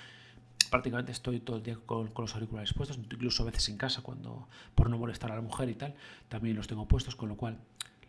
prácticamente 0.70 1.12
estoy 1.12 1.42
todo 1.42 1.58
el 1.58 1.64
día 1.64 1.78
con, 1.86 2.08
con, 2.08 2.24
los 2.24 2.34
auriculares 2.34 2.74
puestos, 2.74 2.98
incluso 2.98 3.44
a 3.44 3.48
veces 3.48 3.68
en 3.70 3.78
casa, 3.78 4.02
cuando 4.02 4.48
por 4.74 4.90
no 4.90 4.98
molestar 4.98 5.32
a 5.32 5.36
la 5.36 5.42
mujer 5.42 5.70
y 5.70 5.76
tal, 5.76 5.94
también 6.30 6.56
los 6.56 6.68
tengo 6.68 6.88
puestos, 6.88 7.16
con 7.16 7.28
lo 7.28 7.36
cual 7.36 7.60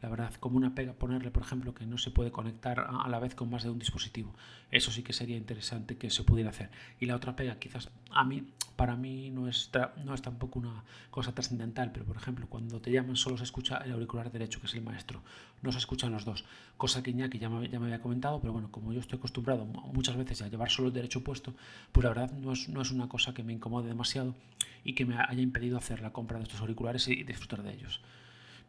la 0.02 0.08
verdad, 0.08 0.34
como 0.34 0.56
una 0.56 0.74
pega 0.74 0.94
ponerle, 0.94 1.30
por 1.30 1.44
ejemplo, 1.44 1.74
que 1.74 1.86
no 1.86 1.96
se 1.96 2.10
puede 2.10 2.32
conectar 2.32 2.80
a 2.80 3.08
la 3.08 3.20
vez 3.20 3.36
con 3.36 3.48
más 3.48 3.62
de 3.62 3.70
un 3.70 3.78
dispositivo. 3.78 4.34
Eso 4.72 4.90
sí 4.90 5.04
que 5.04 5.12
sería 5.12 5.36
interesante 5.36 5.96
que 5.96 6.10
se 6.10 6.24
pudiera 6.24 6.50
hacer. 6.50 6.70
Y 6.98 7.06
la 7.06 7.14
otra 7.14 7.36
pega, 7.36 7.60
quizás 7.60 7.88
a 8.10 8.24
mí, 8.24 8.52
para 8.74 8.96
mí 8.96 9.30
no 9.30 9.48
es, 9.48 9.70
no 10.04 10.12
es 10.12 10.20
tampoco 10.20 10.58
una 10.58 10.82
cosa 11.10 11.32
trascendental, 11.32 11.92
pero 11.92 12.04
por 12.04 12.16
ejemplo, 12.16 12.48
cuando 12.48 12.80
te 12.80 12.90
llaman 12.90 13.14
solo 13.14 13.38
se 13.38 13.44
escucha 13.44 13.76
el 13.78 13.92
auricular 13.92 14.32
derecho, 14.32 14.60
que 14.60 14.66
es 14.66 14.74
el 14.74 14.82
maestro. 14.82 15.22
No 15.62 15.70
se 15.70 15.78
escuchan 15.78 16.10
los 16.10 16.24
dos. 16.24 16.44
Cosa 16.76 17.04
que 17.04 17.12
Iñaki 17.12 17.38
ya 17.38 17.48
me, 17.48 17.68
ya 17.68 17.78
me 17.78 17.86
había 17.86 18.02
comentado, 18.02 18.40
pero 18.40 18.52
bueno, 18.52 18.72
como 18.72 18.92
yo 18.92 18.98
estoy 18.98 19.18
acostumbrado 19.18 19.66
muchas 19.66 20.16
veces 20.16 20.42
a 20.42 20.48
llevar 20.48 20.70
solo 20.70 20.88
el 20.88 20.94
derecho 20.94 21.22
puesto, 21.22 21.54
pues 21.92 22.02
la 22.02 22.10
verdad 22.10 22.32
no 22.32 22.54
es, 22.54 22.68
no 22.68 22.82
es 22.82 22.90
una 22.90 23.08
cosa 23.08 23.34
que 23.34 23.44
me 23.44 23.52
incomode 23.52 23.86
demasiado 23.86 24.34
y 24.82 24.94
que 24.94 25.04
me 25.04 25.14
haya 25.16 25.40
impedido 25.40 25.78
hacer 25.78 26.00
la 26.00 26.12
compra 26.12 26.38
de 26.38 26.44
estos 26.44 26.60
auriculares 26.60 27.06
y 27.06 27.22
disfrutar 27.22 27.62
de 27.62 27.74
ellos. 27.74 28.00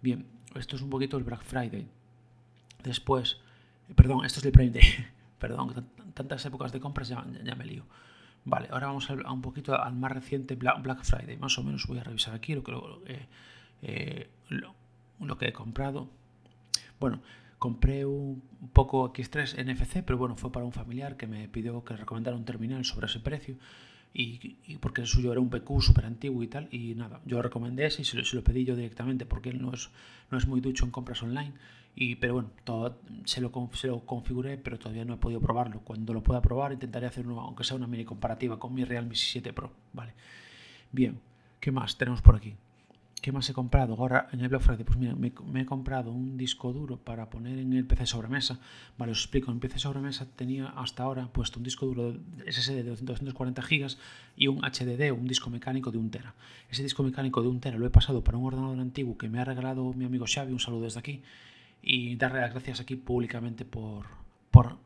Bien, 0.03 0.25
esto 0.53 0.75
es 0.75 0.81
un 0.81 0.89
poquito 0.89 1.15
el 1.15 1.23
Black 1.23 1.44
Friday. 1.44 1.88
Después, 2.83 3.39
eh, 3.88 3.94
perdón, 3.95 4.25
esto 4.25 4.41
es 4.41 4.45
el 4.45 4.51
Prime 4.51 4.71
Day. 4.71 4.83
perdón, 5.39 5.88
tantas 6.13 6.45
épocas 6.45 6.73
de 6.73 6.81
compras 6.81 7.07
ya, 7.07 7.21
me 7.21 7.65
lío. 7.65 7.85
Vale, 8.44 8.67
ahora 8.71 8.88
vamos 8.88 9.09
a, 9.09 9.13
un 9.31 9.41
poquito 9.41 9.81
al 9.81 9.95
más 9.95 10.11
reciente 10.11 10.55
Black 10.55 11.05
Friday. 11.05 11.38
Más 11.38 11.57
o 11.57 11.63
menos 11.63 11.88
voy 11.88 12.00
a 12.00 12.03
revisar 12.03 12.35
aquí 12.35 12.53
lo 12.53 12.63
que, 12.63 12.73
eh, 13.81 14.29
lo, 14.50 15.38
que 15.38 15.47
he 15.47 15.53
comprado. 15.53 16.09
Bueno, 17.00 17.21
compré 17.57 18.05
un 18.05 18.44
poco 18.73 19.13
X3 19.13 19.63
NFC, 19.63 20.03
pero 20.05 20.17
bueno, 20.17 20.35
fue 20.35 20.51
para 20.51 20.65
un 20.65 20.73
familiar 20.73 21.15
que 21.15 21.27
me 21.27 21.47
pidió 21.47 21.81
que 21.85 21.95
recomendara 21.95 22.35
un 22.35 22.44
terminal 22.44 22.83
sobre 22.83 23.05
ese 23.05 23.21
precio 23.21 23.55
y, 24.13 24.77
porque 24.80 25.01
el 25.01 25.07
suyo 25.07 25.31
era 25.31 25.42
un 25.42 25.50
PQ 25.50 25.81
súper 25.81 26.06
antiguo 26.06 26.44
y 26.44 26.48
tal, 26.48 26.68
y 26.71 26.94
nada, 26.94 27.19
yo 27.25 27.42
recomendé 27.42 27.86
ese 27.86 28.04
y 28.04 28.06
se 28.06 28.18
lo, 28.36 28.44
pedí 28.44 28.63
yo 28.63 28.75
directamente 28.75 29.25
porque 29.25 29.50
él 29.50 29.62
no 29.62 29.74
es, 29.74 29.89
no 30.30 30.38
es 30.38 30.48
muy 30.48 30.62
ducho 30.62 30.86
en 30.86 30.92
compras 30.92 31.24
online, 31.24 31.54
y, 31.95 32.15
pero 32.15 32.33
bueno, 32.33 32.50
todo, 32.63 33.00
se, 33.25 33.42
lo, 33.42 33.51
se 33.74 33.88
lo 33.88 34.00
configuré, 34.06 34.57
pero 34.57 34.80
todavía 34.80 35.06
no 35.06 35.13
he 35.13 35.18
podido 35.18 35.39
probarlo. 35.39 35.81
Cuando 35.81 36.12
lo 36.13 36.24
pueda 36.24 36.42
probar 36.42 36.74
intentaré 36.74 37.06
hacer, 37.06 37.25
aunque 37.25 37.63
sea 37.63 37.75
una 37.77 37.86
mini 37.86 38.04
comparativa 38.04 38.57
con 38.57 38.74
mi 38.74 38.83
Realme 38.83 39.15
7 39.15 39.54
Pro, 39.54 39.71
¿vale? 39.94 40.13
Bien, 40.92 41.19
¿qué 41.60 41.71
más 41.71 41.95
tenemos 41.98 42.21
por 42.21 42.36
aquí? 42.36 42.56
¿Qué 43.23 43.31
más 43.31 43.49
he 43.49 43.53
comprado? 43.53 43.95
Ahora 43.97 44.27
en 44.33 44.41
el 44.41 44.49
Black 44.49 44.63
Friday, 44.63 44.83
pues 44.83 44.99
mira, 44.99 45.15
me, 45.15 45.31
he 45.61 45.65
comprado 45.65 46.11
un 46.11 46.35
disco 46.35 46.73
duro 46.73 46.97
para 46.97 47.29
poner 47.29 47.57
en 47.57 47.71
el 47.71 47.85
PC 47.85 48.05
sobremesa. 48.05 48.59
Vale, 48.97 49.13
os 49.13 49.19
explico. 49.19 49.49
En 49.49 49.61
PC 49.61 49.79
sobremesa 49.79 50.27
tenía 50.35 50.65
hasta 50.75 51.03
ahora 51.03 51.29
puesto 51.31 51.57
un 51.57 51.63
disco 51.63 51.85
duro 51.85 52.17
SSD 52.45 52.73
de 52.73 52.83
240 52.83 53.61
GB 53.61 53.95
y 54.35 54.47
un 54.47 54.57
HDD, 54.57 55.13
un 55.13 55.25
disco 55.25 55.49
mecánico 55.49 55.89
de 55.89 55.99
1 55.99 56.09
tera. 56.09 56.35
Ese 56.69 56.83
disco 56.83 57.01
mecánico 57.01 57.41
de 57.41 57.47
1 57.47 57.61
tera 57.61 57.77
lo 57.77 57.85
he 57.85 57.89
pasado 57.89 58.25
para 58.25 58.37
un 58.37 58.45
ordenador 58.45 58.77
antiguo 58.81 59.17
que 59.17 59.29
me 59.29 59.39
ha 59.39 59.45
regalado 59.45 59.93
mi 59.93 60.03
amigo 60.03 60.25
Xavi. 60.27 60.51
Un 60.51 60.59
saludo 60.59 60.81
desde 60.81 60.99
aquí. 60.99 61.23
Y 61.81 62.17
darle 62.17 62.41
las 62.41 62.51
gracias 62.51 62.81
aquí 62.81 62.97
públicamente 62.97 63.63
por, 63.63 64.05
por, 64.51 64.79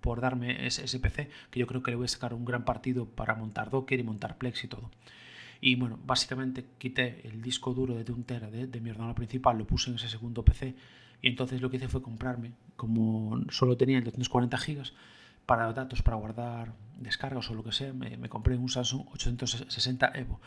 por, 0.00 0.20
darme 0.20 0.64
ese, 0.64 0.84
ese 0.84 1.00
PC, 1.00 1.28
que 1.50 1.58
yo 1.58 1.66
creo 1.66 1.82
que 1.82 1.90
le 1.90 1.96
voy 1.96 2.04
a 2.04 2.08
sacar 2.08 2.34
un 2.34 2.44
gran 2.44 2.64
partido 2.64 3.06
para 3.06 3.34
montar 3.34 3.68
Docker 3.68 3.98
y 3.98 4.04
montar 4.04 4.38
Plex 4.38 4.62
y 4.62 4.68
todo. 4.68 4.92
Y 5.60 5.74
bueno, 5.74 5.98
básicamente 6.04 6.64
quité 6.78 7.20
el 7.24 7.42
disco 7.42 7.74
duro 7.74 7.94
de 7.94 8.10
1 8.10 8.24
tera 8.24 8.50
de, 8.50 8.80
mi 8.80 8.90
ordenador 8.90 9.14
principal, 9.14 9.58
lo 9.58 9.66
puse 9.66 9.90
en 9.90 9.96
ese 9.96 10.08
segundo 10.08 10.42
PC 10.42 10.74
y 11.20 11.28
entonces 11.28 11.60
lo 11.60 11.70
que 11.70 11.76
hice 11.76 11.88
fue 11.88 12.02
comprarme, 12.02 12.52
como 12.76 13.44
solo 13.50 13.76
tenía 13.76 13.98
el 13.98 14.04
240 14.04 14.56
gigas, 14.56 14.94
para 15.44 15.70
datos, 15.72 16.02
para 16.02 16.16
guardar 16.16 16.72
descargas 16.98 17.50
o 17.50 17.54
lo 17.54 17.62
que 17.62 17.72
sea, 17.72 17.92
me, 17.92 18.28
compré 18.28 18.56
un 18.56 18.68
Samsung 18.68 19.06
860 19.12 20.12
Evo. 20.14 20.40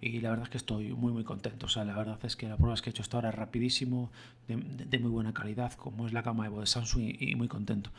Y 0.00 0.20
la 0.20 0.30
verdad 0.30 0.44
es 0.44 0.50
que 0.50 0.58
estoy 0.58 0.92
muy 0.92 1.12
muy 1.12 1.24
contento. 1.24 1.66
O 1.66 1.68
sea, 1.68 1.84
la 1.84 1.96
verdad 1.96 2.18
es 2.24 2.36
que 2.36 2.48
la 2.48 2.56
prueba 2.56 2.76
que 2.76 2.90
he 2.90 2.92
hecho 2.92 3.02
hasta 3.02 3.16
ahora 3.16 3.30
es 3.30 3.34
rapidísimo, 3.34 4.10
de, 4.48 4.98
muy 4.98 5.10
buena 5.10 5.32
calidad, 5.32 5.72
como 5.74 6.06
es 6.06 6.12
la 6.12 6.22
gama 6.22 6.46
Evo 6.46 6.60
de 6.60 6.66
Samsung 6.66 7.02
y, 7.18 7.34
muy 7.34 7.48
contento. 7.48 7.90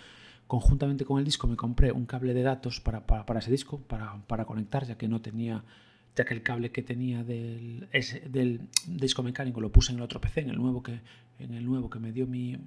Conjuntamente 0.48 1.06
con 1.06 1.18
el 1.18 1.26
disco 1.26 1.48
me 1.48 1.56
compré 1.56 1.92
un 1.92 2.06
cable 2.06 2.34
de 2.34 2.44
datos 2.44 2.82
para, 2.82 3.06
para, 3.06 3.26
para 3.26 3.40
ese 3.40 3.50
disco, 3.50 3.80
para, 3.80 4.18
para 4.28 4.46
conectar, 4.46 4.86
ya 4.86 4.98
que 4.98 5.08
no 5.08 5.22
tenía 5.22 5.64
ya 6.16 6.26
que 6.26 6.34
el 6.34 6.44
cable 6.44 6.72
que 6.72 6.84
tenía 6.84 7.24
del, 7.24 7.88
del 8.30 8.62
disco 8.88 9.24
mecánico 9.24 9.62
lo 9.62 9.72
puse 9.72 9.92
en 9.92 9.98
el 9.98 10.04
otro 10.04 10.22
PC, 10.22 10.42
en 10.42 10.50
el 10.52 10.58
nuevo 10.58 10.84
que, 10.84 11.00
en 11.40 11.54
el 11.54 11.66
nuevo 11.66 11.90
que 11.90 12.00
me 12.00 12.12
dio 12.12 12.28
mi, 12.28 12.58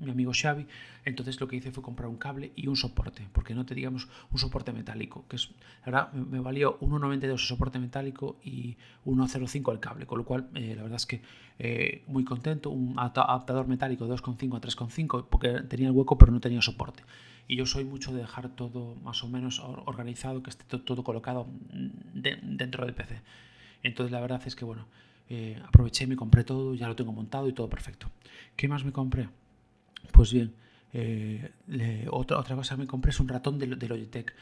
mi 0.00 0.10
amigo 0.10 0.32
Xavi, 0.34 0.66
entonces 1.04 1.40
lo 1.40 1.48
que 1.48 1.56
hice 1.56 1.70
fue 1.70 1.82
comprar 1.82 2.08
un 2.08 2.16
cable 2.16 2.52
y 2.54 2.66
un 2.66 2.76
soporte, 2.76 3.26
porque 3.32 3.54
no 3.54 3.64
teníamos 3.66 4.08
un 4.30 4.38
soporte 4.38 4.72
metálico, 4.72 5.24
que 5.28 5.36
es, 5.36 5.50
la 5.84 5.92
verdad, 5.92 6.12
me, 6.12 6.40
valió 6.40 6.78
1,92 6.80 7.32
el 7.32 7.38
soporte 7.38 7.78
metálico 7.78 8.38
y 8.42 8.76
1,05 9.06 9.72
el 9.72 9.80
cable, 9.80 10.06
con 10.06 10.18
lo 10.18 10.24
cual 10.24 10.48
eh, 10.54 10.74
la 10.76 10.82
verdad 10.82 10.96
es 10.96 11.06
que 11.06 11.22
eh, 11.58 12.02
muy 12.06 12.24
contento, 12.24 12.70
un 12.70 12.98
adaptador 12.98 13.66
metálico 13.66 14.06
de 14.06 14.14
2,5 14.14 14.56
a 14.56 14.60
3,5, 14.60 15.26
porque 15.28 15.48
tenía 15.68 15.88
el 15.88 15.92
hueco 15.92 16.16
pero 16.16 16.32
no 16.32 16.40
tenía 16.40 16.62
soporte. 16.62 17.02
Y 17.48 17.56
yo 17.56 17.66
soy 17.66 17.84
mucho 17.84 18.12
de 18.12 18.20
dejar 18.20 18.50
todo 18.50 18.94
más 19.02 19.24
o 19.24 19.28
menos 19.28 19.58
organizado, 19.58 20.42
que 20.42 20.50
esté 20.50 20.64
todo, 20.78 21.02
colocado 21.02 21.48
dentro 22.12 22.84
del 22.84 22.94
PC. 22.94 23.20
Entonces 23.82 24.12
la 24.12 24.20
verdad 24.20 24.42
es 24.44 24.54
que 24.54 24.64
bueno, 24.64 24.86
eh, 25.30 25.60
aproveché, 25.66 26.06
me 26.06 26.16
compré 26.16 26.44
todo, 26.44 26.74
ya 26.74 26.86
lo 26.86 26.94
tengo 26.94 27.12
montado 27.12 27.48
y 27.48 27.52
todo 27.52 27.68
perfecto. 27.68 28.10
¿Qué 28.54 28.68
más 28.68 28.84
me 28.84 28.92
compré? 28.92 29.28
Pues 30.12 30.32
bien, 30.32 30.52
eh, 30.92 31.50
otra, 32.10 32.38
otra 32.38 32.54
cosa 32.56 32.76
que 32.76 32.82
me 32.82 32.86
compré 32.86 33.10
es 33.10 33.20
un 33.20 33.28
ratón 33.28 33.58
de, 33.58 33.66
Logitech. 33.66 34.34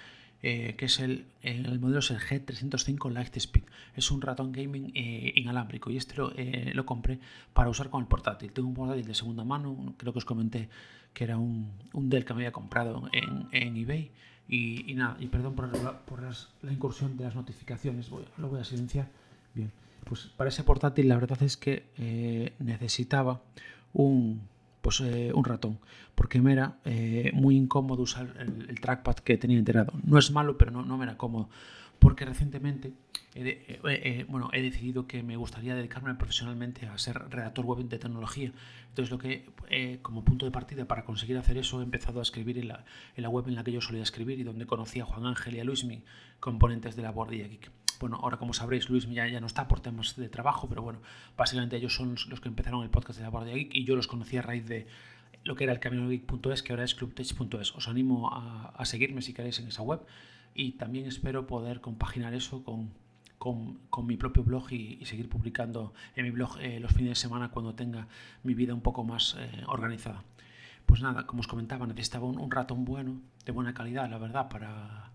Eh, 0.43 0.75
que 0.77 0.85
es 0.85 1.01
el, 1.01 1.25
el 1.41 1.81
modelo 1.81 2.01
es 2.01 2.11
el 2.11 2.19
G305 2.19 3.11
Lightspeed. 3.11 3.65
Es 3.97 4.11
un 4.11 4.21
ratón 4.21 4.53
gaming 4.53 4.93
eh, 4.95 5.33
inalámbrico 5.35 5.91
y 5.91 5.97
este 5.97 6.15
lo, 6.17 6.87
compré 6.87 7.19
para 7.55 7.71
usar 7.71 7.89
con 7.89 8.03
el 8.03 8.07
portátil. 8.07 8.53
Tengo 8.53 8.69
un 8.69 8.75
portátil 8.75 9.07
de 9.07 9.15
segunda 9.15 9.45
mano, 9.45 9.95
creo 9.97 10.13
que 10.13 10.19
os 10.19 10.25
comenté 10.25 10.69
que 11.17 11.25
era 11.25 11.39
un, 11.39 11.73
un 11.95 12.11
Dell 12.11 12.27
que 12.27 12.35
me 12.35 12.41
había 12.41 12.53
comprado 12.53 13.09
en, 13.11 13.49
en 13.51 13.75
eBay. 13.75 14.11
Y, 14.51 14.93
nada, 14.95 15.17
y 15.19 15.29
perdón 15.29 15.55
por, 15.55 15.71
por 16.05 16.21
la 16.21 16.73
incursión 16.73 17.17
de 17.17 17.25
las 17.25 17.35
notificaciones, 17.35 18.11
lo 18.37 18.49
voy 18.49 18.61
a 18.61 18.65
silenciar. 18.65 19.09
Bien, 19.55 19.73
pues 20.05 20.27
para 20.37 20.51
ese 20.51 20.63
portátil 20.63 21.09
la 21.09 21.17
verdad 21.17 21.43
es 21.43 21.57
que 21.57 22.53
necesitaba 22.59 23.41
un 23.95 24.43
pues 24.83 25.01
eh, 25.01 25.33
un 25.35 25.45
ratón, 25.45 25.79
porque 26.15 26.41
me 26.41 26.53
era 26.53 26.77
eh, 26.85 27.33
muy 27.35 27.57
incómodo 27.57 28.03
usar 28.03 28.29
el, 28.39 28.79
trackpad 28.79 29.17
que 29.17 29.39
tenía 29.39 29.59
integrado. 29.59 29.95
No 30.05 30.19
es 30.19 30.31
malo, 30.31 30.59
pero 30.59 30.71
no, 30.71 30.85
no 30.85 30.99
me 30.99 31.07
era 31.07 31.17
cómodo, 31.17 31.49
porque 31.99 32.25
recientemente 32.25 32.93
he, 33.35 34.25
bueno, 34.29 34.49
he 34.53 34.63
decidido 34.63 35.07
que 35.07 35.23
me 35.23 35.37
gustaría 35.37 35.75
dedicarme 35.75 36.15
profesionalmente 36.15 36.87
a 36.87 36.97
ser 36.99 37.19
redactor 37.31 37.65
web 37.67 37.85
de 37.87 37.99
tecnología. 37.99 38.53
Entonces, 38.89 39.11
lo 39.11 39.19
que 39.19 39.99
como 40.03 40.25
punto 40.25 40.47
de 40.47 40.53
partida 40.53 40.87
para 40.87 41.05
conseguir 41.05 41.37
hacer 41.37 41.59
eso, 41.59 41.81
he 41.81 41.85
empezado 41.85 42.21
a 42.21 42.23
escribir 42.23 42.59
en 42.59 42.69
la, 42.69 42.85
en 43.15 43.23
la 43.23 43.29
web 43.29 43.47
en 43.49 43.55
la 43.55 43.65
que 43.65 43.73
yo 43.73 43.81
solía 43.81 44.03
escribir 44.03 44.39
y 44.41 44.43
donde 44.43 44.67
conocí 44.67 45.01
a 45.01 45.05
Juan 45.05 45.27
Ángel 45.27 45.57
y 45.57 45.61
a 45.61 45.65
Luismi, 45.65 46.03
componentes 46.41 46.97
de 46.97 47.03
la 47.03 47.11
Bordilla 47.11 47.47
Geek. 47.47 47.71
Bueno, 47.99 48.19
ahora 48.23 48.37
como 48.37 48.53
sabréis, 48.53 48.91
Luis 48.91 49.09
ya, 49.09 49.27
ya 49.27 49.41
no 49.41 49.47
está 49.47 49.69
por 49.69 49.81
temas 49.81 50.17
de 50.17 50.29
trabajo, 50.29 50.69
pero 50.69 50.83
bueno, 50.83 51.01
básicamente 51.37 51.77
ellos 51.77 51.95
son 51.95 52.17
los 52.29 52.41
que 52.41 52.49
empezaron 52.49 52.83
el 52.83 52.91
podcast 52.91 53.19
de 53.19 53.25
la 53.25 53.31
Bordilla 53.31 53.57
Geek 53.57 53.75
y 53.75 53.85
yo 53.85 53.97
los 53.97 54.07
conocí 54.07 54.37
a 54.37 54.43
raíz 54.43 54.67
de 54.67 54.87
lo 55.45 55.55
que 55.55 55.65
era 55.65 55.73
el 55.73 55.81
caminogeek.es, 55.81 56.63
que 56.63 56.73
ahora 56.73 56.85
es 56.85 56.95
clubtech.es. 56.95 57.75
Os 57.75 57.89
animo 57.89 58.33
a, 58.33 58.73
a 58.77 58.85
seguirme 58.85 59.23
si 59.23 59.33
queréis 59.33 59.59
en 59.61 59.69
esa 59.69 59.83
web 59.83 60.01
y 60.57 60.73
también 60.73 61.07
espero 61.07 61.47
poder 61.47 61.81
compaginar 61.81 62.35
eso 62.35 62.65
con 62.65 62.91
con, 63.39 63.79
con, 63.91 64.07
mi 64.07 64.17
propio 64.17 64.43
blog 64.43 64.73
y, 64.73 65.05
seguir 65.05 65.29
publicando 65.29 65.93
en 66.15 66.25
mi 66.25 66.31
blog 66.31 66.59
eh, 66.59 66.81
los 66.81 66.93
fines 66.93 67.11
de 67.11 67.15
semana 67.17 67.51
cuando 67.51 67.75
tenga 67.75 68.09
mi 68.43 68.55
vida 68.55 68.73
un 68.73 68.81
poco 68.81 69.05
más 69.05 69.37
eh, 69.39 69.63
organizada. 69.67 70.25
Pues 70.87 71.03
nada, 71.03 71.27
como 71.27 71.41
os 71.41 71.47
comentaba, 71.47 71.87
necesitaba 71.87 72.27
un, 72.27 72.39
un, 72.39 72.51
ratón 72.51 72.85
bueno, 72.85 73.21
de 73.45 73.53
buena 73.53 73.75
calidad, 73.75 74.09
la 74.09 74.19
verdad, 74.19 74.49
para, 74.49 75.11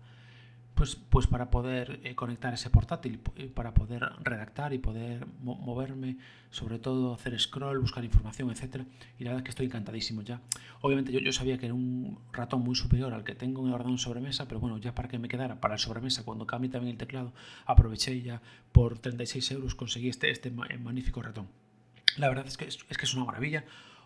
pues, 0.74 0.96
pues 0.96 1.26
para 1.26 1.50
poder 1.50 2.00
eh, 2.04 2.14
conectar 2.14 2.52
ese 2.54 2.70
portátil, 2.70 3.20
para 3.54 3.74
poder 3.74 4.02
redactar 4.22 4.72
y 4.72 4.78
poder 4.78 5.26
moverme, 5.40 6.16
sobre 6.50 6.78
todo 6.78 7.14
hacer 7.14 7.38
scroll, 7.38 7.78
buscar 7.78 8.04
información, 8.04 8.50
etc. 8.50 8.82
Y 9.18 9.24
la 9.24 9.30
verdad 9.30 9.38
es 9.38 9.44
que 9.44 9.50
estoy 9.50 9.66
encantadísimo 9.66 10.22
ya. 10.22 10.40
Obviamente 10.80 11.12
yo, 11.12 11.20
yo 11.20 11.32
sabía 11.32 11.58
que 11.58 11.66
era 11.66 11.74
un 11.74 12.18
ratón 12.32 12.62
muy 12.62 12.74
superior 12.74 13.12
al 13.12 13.24
que 13.24 13.34
tengo 13.34 13.62
en 13.62 13.68
el 13.68 13.74
ordenador 13.74 13.98
sobremesa, 13.98 14.48
pero 14.48 14.60
bueno, 14.60 14.78
ya 14.78 14.94
para 14.94 15.08
que 15.08 15.18
me 15.18 15.28
quedara 15.28 15.60
para 15.60 15.74
el 15.74 15.80
sobremesa, 15.80 16.24
cuando 16.24 16.46
cambie 16.46 16.70
también 16.70 16.92
el 16.92 16.98
teclado, 16.98 17.32
aproveché 17.66 18.20
ya 18.22 18.40
por 18.72 18.98
36 18.98 19.50
euros 19.52 19.74
conseguí 19.74 20.08
este, 20.08 20.30
este 20.30 20.50
magnífico 20.50 21.22
ratón. 21.22 21.48
La 22.16 22.28
verdad 22.28 22.46
es 22.46 22.56
que 22.56 22.66
es 22.66 22.76
que 22.76 23.04
es 23.04 23.14
una 23.14 23.24
maravilla. 23.24 23.64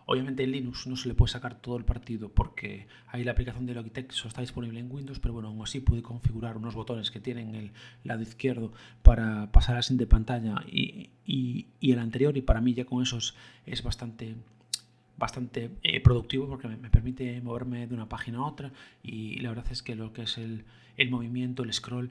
Obviamente 0.08 0.44
en 0.44 0.52
Linux 0.52 0.86
no 0.86 0.96
se 0.96 1.08
le 1.08 1.14
puede 1.14 1.32
sacar 1.32 1.60
todo 1.60 1.76
el 1.76 1.84
partido 1.84 2.28
porque 2.28 2.86
ahí 3.08 3.24
la 3.24 3.32
aplicación 3.32 3.66
de 3.66 3.74
Logitech 3.74 4.12
solo 4.12 4.28
está 4.28 4.40
disponible 4.40 4.78
en 4.78 4.90
Windows, 4.90 5.18
pero 5.18 5.34
bueno, 5.34 5.48
aún 5.48 5.60
así 5.62 5.80
pude 5.80 6.00
configurar 6.00 6.56
unos 6.56 6.76
botones 6.76 7.10
que 7.10 7.18
tienen 7.18 7.56
el 7.56 7.72
lado 8.04 8.22
izquierdo 8.22 8.72
para 9.02 9.50
pasar 9.50 9.76
a 9.76 9.80
de 9.88 10.06
pantalla 10.06 10.64
y, 10.66 11.10
el 11.80 11.98
anterior 11.98 12.36
y 12.36 12.42
para 12.42 12.60
mí 12.60 12.74
ya 12.74 12.84
con 12.84 13.02
esos 13.02 13.34
es 13.64 13.82
bastante 13.82 14.36
bastante 15.16 15.70
eh, 15.82 16.00
productivo 16.00 16.46
porque 16.46 16.68
me, 16.68 16.90
permite 16.90 17.40
moverme 17.40 17.86
de 17.86 17.94
una 17.94 18.08
página 18.08 18.38
a 18.38 18.46
otra 18.46 18.72
y 19.02 19.40
la 19.40 19.48
verdad 19.48 19.66
es 19.70 19.82
que 19.82 19.94
lo 19.94 20.12
que 20.12 20.22
es 20.22 20.38
el, 20.38 20.64
movimiento, 21.10 21.62
el 21.62 21.72
scroll, 21.72 22.10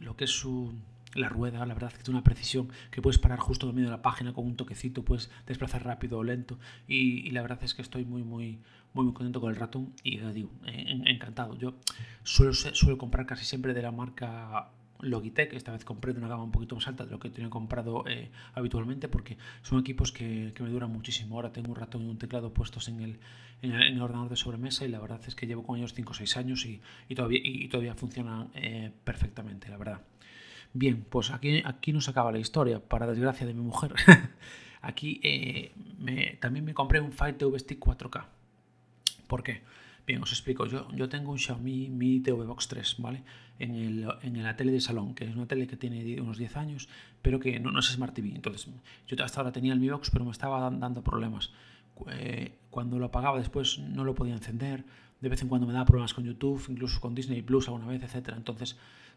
lo 0.00 0.16
que 0.16 0.24
es 0.24 0.30
su 0.30 0.72
la 1.16 1.28
rueda, 1.28 1.64
la 1.66 1.74
verdad 1.74 1.92
que 1.92 2.02
tiene 2.02 2.18
una 2.18 2.24
precisión 2.24 2.68
que 2.90 3.02
puedes 3.02 3.18
parar 3.18 3.38
justo 3.38 3.68
en 3.68 3.74
medio 3.74 3.88
de 3.88 3.96
la 3.96 4.02
página 4.02 4.32
con 4.32 4.46
un 4.46 4.56
toquecito, 4.56 5.04
puedes 5.04 5.30
desplazar 5.46 5.84
rápido 5.84 6.18
o 6.18 6.24
lento 6.24 6.58
y, 6.86 7.30
la 7.30 7.42
verdad 7.42 7.58
es 7.62 7.74
que 7.74 7.82
estoy 7.82 8.04
muy, 8.04 8.22
muy, 8.22 8.60
muy, 8.94 9.04
muy 9.04 9.14
contento 9.14 9.40
con 9.40 9.50
el 9.50 9.56
ratón 9.56 9.92
y 10.02 10.18
digo, 10.18 10.50
encantado. 10.64 11.56
Yo 11.58 11.74
suelo, 12.22 12.52
suelo 12.52 12.98
comprar 12.98 13.26
casi 13.26 13.44
siempre 13.44 13.74
de 13.74 13.82
la 13.82 13.92
marca 13.92 14.70
Logitech, 15.00 15.52
esta 15.52 15.72
vez 15.72 15.84
compré 15.84 16.12
de 16.12 16.18
una 16.18 16.28
gama 16.28 16.44
un 16.44 16.52
poquito 16.52 16.74
más 16.74 16.86
alta 16.88 17.04
de 17.04 17.10
lo 17.10 17.18
que 17.18 17.30
tenía 17.30 17.50
comprado 17.50 18.04
eh, 18.06 18.30
habitualmente 18.54 19.08
porque 19.08 19.36
son 19.62 19.80
equipos 19.80 20.12
que, 20.12 20.52
que, 20.54 20.62
me 20.62 20.70
duran 20.70 20.90
muchísimo. 20.90 21.36
Ahora 21.36 21.52
tengo 21.52 21.70
un 21.70 21.76
ratón 21.76 22.02
y 22.02 22.08
un 22.08 22.18
teclado 22.18 22.52
puestos 22.52 22.88
en 22.88 23.00
el, 23.00 23.18
en 23.62 23.72
el, 23.72 24.00
ordenador 24.00 24.30
de 24.30 24.36
sobremesa 24.36 24.84
y 24.84 24.88
la 24.88 25.00
verdad 25.00 25.20
es 25.26 25.34
que 25.34 25.46
llevo 25.46 25.64
con 25.64 25.78
ellos 25.78 25.94
5 25.94 26.10
o 26.10 26.14
6 26.14 26.36
años 26.36 26.64
y, 26.66 26.80
y 27.08 27.14
todavía, 27.14 27.40
y, 27.42 27.68
todavía 27.68 27.94
funcionan 27.94 28.50
eh, 28.54 28.92
perfectamente, 29.04 29.68
la 29.68 29.76
verdad. 29.76 30.00
Bien, 30.78 31.06
pues 31.08 31.30
aquí, 31.30 31.62
aquí 31.64 31.90
no 31.94 32.02
se 32.02 32.10
acaba 32.10 32.30
la 32.30 32.38
historia, 32.38 32.80
para 32.80 33.06
desgracia 33.06 33.46
de 33.46 33.54
mi 33.54 33.62
mujer. 33.62 33.94
aquí 34.82 35.20
eh, 35.22 35.72
también 36.38 36.66
me 36.66 36.74
compré 36.74 37.00
un 37.00 37.12
Fire 37.12 37.38
TV 37.38 37.58
Stick 37.58 37.80
4K. 37.80 38.26
¿Por 39.26 39.42
qué? 39.42 39.62
Bien, 40.06 40.22
os 40.22 40.32
explico. 40.32 40.66
Yo, 40.66 40.86
yo 40.92 41.08
tengo 41.08 41.32
un 41.32 41.38
Xiaomi 41.38 41.88
Mi 41.88 42.20
TV 42.20 42.44
Box 42.44 42.68
3, 42.68 42.96
¿vale? 42.98 43.22
En, 43.58 43.74
el, 43.74 44.06
en 44.20 44.42
la 44.42 44.54
tele 44.54 44.70
de 44.70 44.82
salón, 44.82 45.14
que 45.14 45.24
es 45.24 45.34
una 45.34 45.46
tele 45.46 45.66
que 45.66 45.78
tiene 45.78 46.20
unos 46.20 46.36
10 46.36 46.56
años, 46.58 46.90
pero 47.22 47.40
que 47.40 47.58
no, 47.58 47.70
no 47.70 47.80
es 47.80 47.86
Smart 47.86 48.12
TV. 48.14 48.34
Entonces, 48.34 48.68
yo 49.08 49.24
hasta 49.24 49.40
ahora 49.40 49.52
tenía 49.52 49.72
el 49.72 49.80
Mi 49.80 49.88
Box, 49.88 50.10
pero 50.10 50.26
me 50.26 50.30
estaba 50.30 50.70
dando 50.70 51.02
problemas. 51.02 51.52
Eh, 52.10 52.52
cuando 52.68 52.98
lo 52.98 53.06
apagaba 53.06 53.38
después 53.38 53.78
no 53.78 54.04
lo 54.04 54.14
podía 54.14 54.34
encender. 54.34 54.84
De 55.22 55.30
vez 55.30 55.40
en 55.40 55.48
cuando 55.48 55.66
me 55.66 55.72
daba 55.72 55.86
problemas 55.86 56.12
con 56.12 56.24
YouTube, 56.24 56.62
incluso 56.68 57.00
con 57.00 57.14
Disney 57.14 57.40
Plus 57.40 57.66
alguna 57.68 57.86
vez, 57.86 58.02
etc. 58.02 58.34
Entonces, 58.36 58.76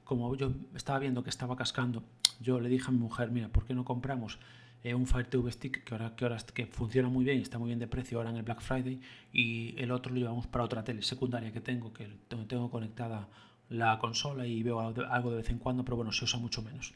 como 0.10 0.36
yo 0.36 0.52
estaba 0.74 0.98
viendo 0.98 1.22
que 1.22 1.30
estaba 1.30 1.56
cascando, 1.56 2.02
yo 2.40 2.60
le 2.60 2.68
dije 2.68 2.88
a 2.88 2.92
mi 2.92 2.98
mujer, 2.98 3.30
mira, 3.30 3.50
¿por 3.50 3.66
qué 3.66 3.76
no 3.76 3.86
compramos 3.86 4.40
eh, 4.84 4.96
un 4.96 5.06
Fire 5.06 5.28
TV 5.28 5.52
Stick 5.52 5.84
que 5.84 5.94
ahora, 5.94 6.16
que 6.16 6.26
ahora 6.26 6.38
que 6.52 6.66
funciona 6.66 7.10
muy 7.10 7.24
bien 7.24 7.38
y 7.38 7.44
está 7.44 7.60
muy 7.60 7.68
bien 7.68 7.78
de 7.78 7.86
precio 7.86 8.18
ahora 8.18 8.32
en 8.32 8.38
el 8.38 8.42
Black 8.42 8.60
Friday 8.60 9.00
y 9.32 9.76
el 9.78 9.92
otro 9.92 10.12
lo 10.12 10.18
llevamos 10.18 10.48
para 10.48 10.64
otra 10.64 10.84
tele 10.84 11.04
secundaria 11.04 11.52
que 11.52 11.62
tengo, 11.62 11.94
que 11.94 12.08
tengo, 12.28 12.72
conectada 12.72 13.30
la 13.70 14.00
consola 14.00 14.48
y 14.48 14.64
veo 14.64 14.80
algo 14.80 15.30
de 15.30 15.38
vez 15.38 15.52
en 15.52 15.60
cuando, 15.60 15.86
pero 15.86 15.96
bueno, 15.98 16.12
se 16.12 16.26
usa 16.26 16.40
mucho 16.40 16.64
menos. 16.64 16.96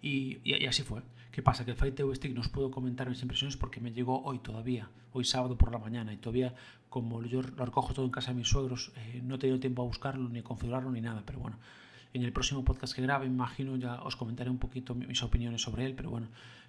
Y, 0.00 0.38
y, 0.44 0.64
así 0.66 0.84
fue. 0.84 1.02
¿Qué 1.32 1.42
pasa? 1.42 1.64
Que 1.64 1.72
el 1.72 1.76
Fire 1.76 1.92
TV 1.92 2.14
Stick 2.14 2.34
no 2.34 2.40
os 2.40 2.48
puedo 2.48 2.70
comentar 2.70 3.08
mis 3.08 3.20
impresiones 3.20 3.56
porque 3.56 3.80
me 3.80 3.90
llegó 3.90 4.22
hoy 4.22 4.38
todavía, 4.38 4.90
hoy 5.12 5.24
sábado 5.24 5.58
por 5.58 5.72
la 5.72 5.78
mañana, 5.78 6.12
y 6.12 6.18
todavía, 6.18 6.54
como 6.88 7.20
yo 7.24 7.42
lo 7.42 7.64
recojo 7.64 7.94
todo 7.94 8.04
en 8.04 8.12
casa 8.12 8.30
de 8.30 8.36
mis 8.36 8.46
suegros, 8.46 8.92
eh, 8.94 9.22
no 9.24 9.34
he 9.34 9.38
tenido 9.38 9.58
tiempo 9.58 9.82
a 9.82 9.86
buscarlo, 9.86 10.28
ni 10.28 10.38
a 10.38 10.44
configurarlo, 10.44 10.92
ni 10.92 11.00
nada, 11.00 11.24
pero 11.26 11.40
bueno, 11.40 11.58
en 12.14 12.22
el 12.22 12.32
próximo 12.32 12.64
podcast 12.64 12.94
que 12.94 13.02
grabe, 13.02 13.26
imagino, 13.26 13.76
ya 13.76 14.00
os 14.02 14.14
comentaré 14.14 14.48
un 14.48 14.58
poquito 14.58 14.94
mis 14.94 15.22
opiniones 15.24 15.62
sobre 15.62 15.84
él, 15.84 15.94
pero 15.96 16.10
bueno, 16.10 16.28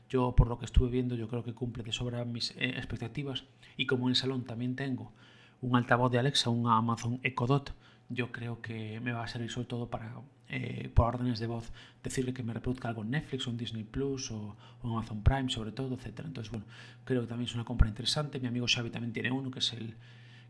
yo 0.09 0.35
por 0.35 0.47
lo 0.47 0.57
que 0.57 0.65
estuve 0.65 0.89
viendo, 0.89 1.15
yo 1.15 1.27
creo 1.27 1.43
que 1.43 1.53
cumple 1.53 1.83
de 1.83 1.91
sobra 1.91 2.25
mis 2.25 2.51
eh, 2.51 2.73
expectativas. 2.77 3.45
Y 3.77 3.85
como 3.85 4.07
en 4.07 4.09
el 4.09 4.15
salón 4.15 4.43
también 4.45 4.75
tengo 4.75 5.13
un 5.61 5.75
altavoz 5.75 6.11
de 6.11 6.17
Alexa, 6.17 6.49
un 6.49 6.67
Amazon 6.67 7.19
Echo 7.21 7.45
Dot, 7.45 7.75
yo 8.09 8.31
creo 8.31 8.59
que 8.59 8.99
me 8.99 9.13
va 9.13 9.23
a 9.23 9.27
servir 9.27 9.51
sobre 9.51 9.67
todo 9.67 9.87
para, 9.87 10.15
eh, 10.49 10.89
por 10.93 11.13
órdenes 11.13 11.39
de 11.39 11.45
voz, 11.45 11.71
decirle 12.03 12.33
que 12.33 12.41
me 12.41 12.53
reproduzca 12.53 12.87
algo 12.87 13.03
en 13.03 13.11
Netflix 13.11 13.45
o 13.45 13.51
en 13.51 13.57
Disney 13.57 13.83
Plus 13.83 14.31
o, 14.31 14.57
o, 14.81 14.97
Amazon 14.97 15.21
Prime, 15.21 15.49
sobre 15.49 15.71
todo, 15.71 15.93
etc. 15.93 16.21
Entonces, 16.25 16.49
bueno, 16.49 16.65
creo 17.03 17.21
que 17.21 17.27
también 17.27 17.47
es 17.47 17.53
una 17.53 17.65
compra 17.65 17.87
interesante. 17.87 18.39
Mi 18.39 18.47
amigo 18.47 18.65
Xavi 18.67 18.89
también 18.89 19.13
tiene 19.13 19.31
uno, 19.31 19.51
que 19.51 19.59
es 19.59 19.73
el, 19.73 19.95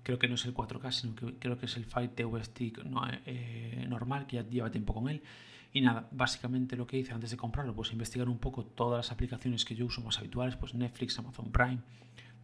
creo 0.05 0.19
que 0.19 0.27
no 0.27 0.35
es 0.35 0.45
el 0.45 0.53
4K, 0.53 0.91
sino 0.91 1.15
que 1.15 1.33
creo 1.39 1.57
que 1.57 1.65
es 1.65 1.75
el 1.77 1.83
Fight 1.83 2.13
TV 2.13 2.41
Stick 2.43 2.79
eh, 3.25 3.85
normal, 3.89 4.27
que 4.27 4.35
ya 4.35 4.47
lleva 4.47 4.69
tiempo 4.69 4.93
con 4.93 5.09
él. 5.09 5.24
Y 5.74 5.81
nada, 5.81 6.07
básicamente 6.12 6.77
lo 6.77 6.85
que 6.85 7.00
hice 7.00 7.12
antes 7.12 7.31
de 7.31 7.38
comprarlo, 7.38 7.75
pues 7.75 7.91
investigar 7.91 8.29
un 8.29 8.38
poco 8.38 8.63
todas 8.63 9.07
las 9.07 9.12
aplicaciones 9.12 9.65
que 9.65 9.75
yo 9.75 9.88
uso 9.88 10.01
más 10.01 10.19
habituales, 10.19 10.55
pues 10.57 10.75
Netflix, 10.75 11.17
Amazon 11.17 11.51
Prime, 11.51 11.79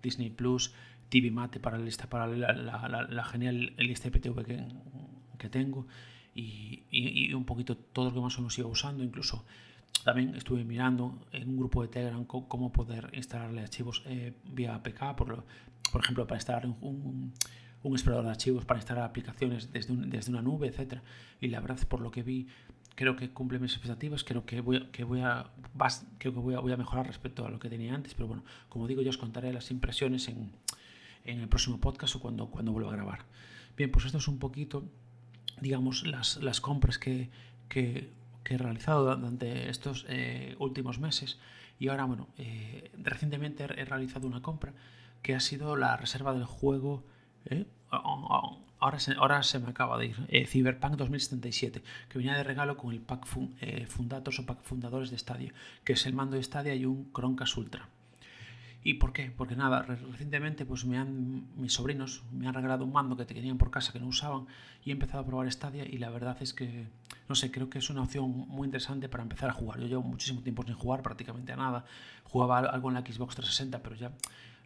Disney 0.02 0.32
Plus, 0.32 0.74
TV 1.10 1.30
Mate 1.30 1.60
para 1.60 1.78
la 1.78 1.86
lista, 1.86 2.10
para 2.10 2.26
la, 2.26 2.52
la, 3.08 3.24
genial 3.26 3.76
lista 3.78 4.10
de 4.10 4.20
PTV 4.20 4.44
que, 4.44 4.66
que 5.38 5.50
tengo 5.50 5.86
y, 6.34 6.84
y, 6.90 7.32
un 7.34 7.46
poquito 7.46 7.78
todo 7.78 8.06
lo 8.06 8.14
que 8.14 8.20
más 8.22 8.38
o 8.38 8.42
menos 8.42 8.58
iba 8.58 8.68
usando, 8.68 9.04
incluso 9.04 9.46
también 10.04 10.36
estuve 10.36 10.64
mirando 10.64 11.20
en 11.32 11.50
un 11.50 11.58
grupo 11.58 11.82
de 11.82 11.88
Telegram 11.88 12.26
cómo 12.26 12.72
poder 12.72 13.10
instalarle 13.14 13.62
archivos 13.62 14.04
eh, 14.06 14.34
vía 14.46 14.76
APK, 14.76 15.16
por, 15.16 15.46
por 15.92 16.02
ejemplo, 16.02 16.26
para 16.26 16.38
instalar 16.38 16.66
un, 16.66 17.34
un, 17.84 17.94
explorador 17.94 18.26
de 18.26 18.32
archivos, 18.32 18.66
para 18.66 18.80
instalar 18.80 19.04
aplicaciones 19.04 19.72
desde, 19.72 19.96
desde 19.96 20.32
una 20.32 20.42
nube, 20.42 20.68
etc. 20.68 21.02
Y 21.40 21.48
la 21.50 21.60
verdad, 21.60 21.80
por 21.88 22.02
lo 22.02 22.10
que 22.10 22.24
vi, 22.24 22.48
creo 22.96 23.16
que 23.16 23.30
cumple 23.30 23.60
mis 23.60 23.74
expectativas, 23.74 24.24
creo 24.24 24.46
que 24.46 24.62
voy, 24.62 24.88
que 24.88 25.04
voy 25.04 25.22
a, 25.22 25.52
creo 26.18 26.34
que 26.34 26.40
voy 26.40 26.56
a, 26.56 26.60
voy 26.60 26.72
a 26.72 26.78
mejorar 26.78 27.06
respecto 27.06 27.46
a 27.46 27.50
lo 27.50 27.60
que 27.60 27.70
tenía 27.70 27.94
antes, 27.94 28.14
pero 28.14 28.28
bueno, 28.28 28.44
como 28.70 28.88
digo, 28.88 29.02
yo 29.02 29.10
os 29.10 29.18
contaré 29.18 29.54
las 29.54 29.72
impresiones 29.72 30.28
en, 30.28 30.52
en 31.26 31.40
el 31.40 31.48
próximo 31.48 31.80
podcast 31.80 32.16
o 32.16 32.20
cuando, 32.20 32.48
cuando 32.48 32.72
vuelva 32.72 32.92
a 32.92 32.96
grabar. 32.96 33.26
Bien, 33.78 33.92
pues 33.92 34.06
esto 34.06 34.18
es 34.18 34.28
un 34.28 34.40
poquito, 34.40 34.84
digamos, 35.60 36.06
las, 36.06 36.38
las 36.38 36.60
compras 36.60 36.98
que, 36.98 37.30
que 37.70 38.10
que 38.44 38.56
he 38.56 38.58
realizado 38.58 39.04
durante 39.04 39.70
estos 39.70 40.06
eh, 40.10 40.56
últimos 40.60 41.00
meses. 41.00 41.40
Y 41.80 41.88
ahora, 41.88 42.06
bueno, 42.06 42.28
eh, 42.38 42.92
recientemente 42.98 43.64
he 43.64 43.86
realizado 43.86 44.28
una 44.28 44.42
compra 44.42 44.74
que 45.22 45.36
ha 45.36 45.40
sido 45.40 45.76
la 45.76 45.98
reserva 45.98 46.34
del 46.34 46.46
juego. 46.46 47.04
¿eh? 47.46 47.66
Ahora, 47.90 49.00
se, 49.00 49.14
ahora 49.14 49.44
se 49.44 49.60
me 49.60 49.70
acaba 49.70 49.98
de 49.98 50.08
ir. 50.08 50.48
Cyberpunk 50.48 50.96
2077, 50.96 51.84
que 52.10 52.18
venía 52.18 52.36
de 52.36 52.44
regalo 52.44 52.78
con 52.78 52.92
el 52.94 53.00
pack 53.00 53.26
Fundatos 53.88 54.40
o 54.40 54.46
pack 54.46 54.64
fundadores 54.64 55.12
de 55.12 55.18
Stadia, 55.18 55.54
que 55.84 55.94
es 55.94 56.06
el 56.06 56.14
mando 56.14 56.36
de 56.36 56.44
Stadia 56.44 56.74
y 56.76 56.86
un 56.86 57.12
Chromecast 57.14 57.58
Ultra. 57.58 57.90
¿Y 58.84 58.96
por 58.96 59.14
qué? 59.14 59.32
Porque 59.36 59.56
nada, 59.56 59.84
recientemente 59.84 60.66
pues 60.66 60.86
me 60.86 60.98
han, 60.98 61.46
mis 61.56 61.74
sobrinos 61.74 62.24
me 62.32 62.48
han 62.48 62.54
regalado 62.56 62.84
un 62.84 62.92
mando 62.92 63.16
que 63.16 63.26
te 63.26 63.36
querían 63.36 63.60
por 63.60 63.70
casa 63.70 63.94
que 63.94 64.00
no 64.00 64.08
usaban 64.08 64.48
y 64.84 64.90
he 64.90 64.94
empezado 64.94 65.22
a 65.22 65.26
probar 65.26 65.52
Stadia 65.52 65.86
y 65.88 66.00
la 66.00 66.10
verdad 66.10 66.38
es 66.42 66.54
que, 66.54 66.88
no 67.28 67.36
sé, 67.36 67.52
creo 67.52 67.70
que 67.70 67.80
es 67.80 67.90
una 67.90 68.02
opción 68.02 68.30
muy 68.30 68.66
interesante 68.66 69.10
para 69.10 69.24
empezar 69.24 69.50
a 69.50 69.54
jugar. 69.54 69.80
Yo 69.80 69.88
llevo 69.88 70.04
muchísimo 70.04 70.42
tiempo 70.42 70.64
sin 70.64 70.76
jugar, 70.76 71.02
prácticamente 71.02 71.54
a 71.54 71.56
nada. 71.56 71.86
Jugaba 72.26 72.60
algo 72.60 72.90
en 72.90 72.96
la 72.96 73.02
Xbox 73.02 73.36
360, 73.36 73.82
pero 73.82 73.96
ya 73.96 74.12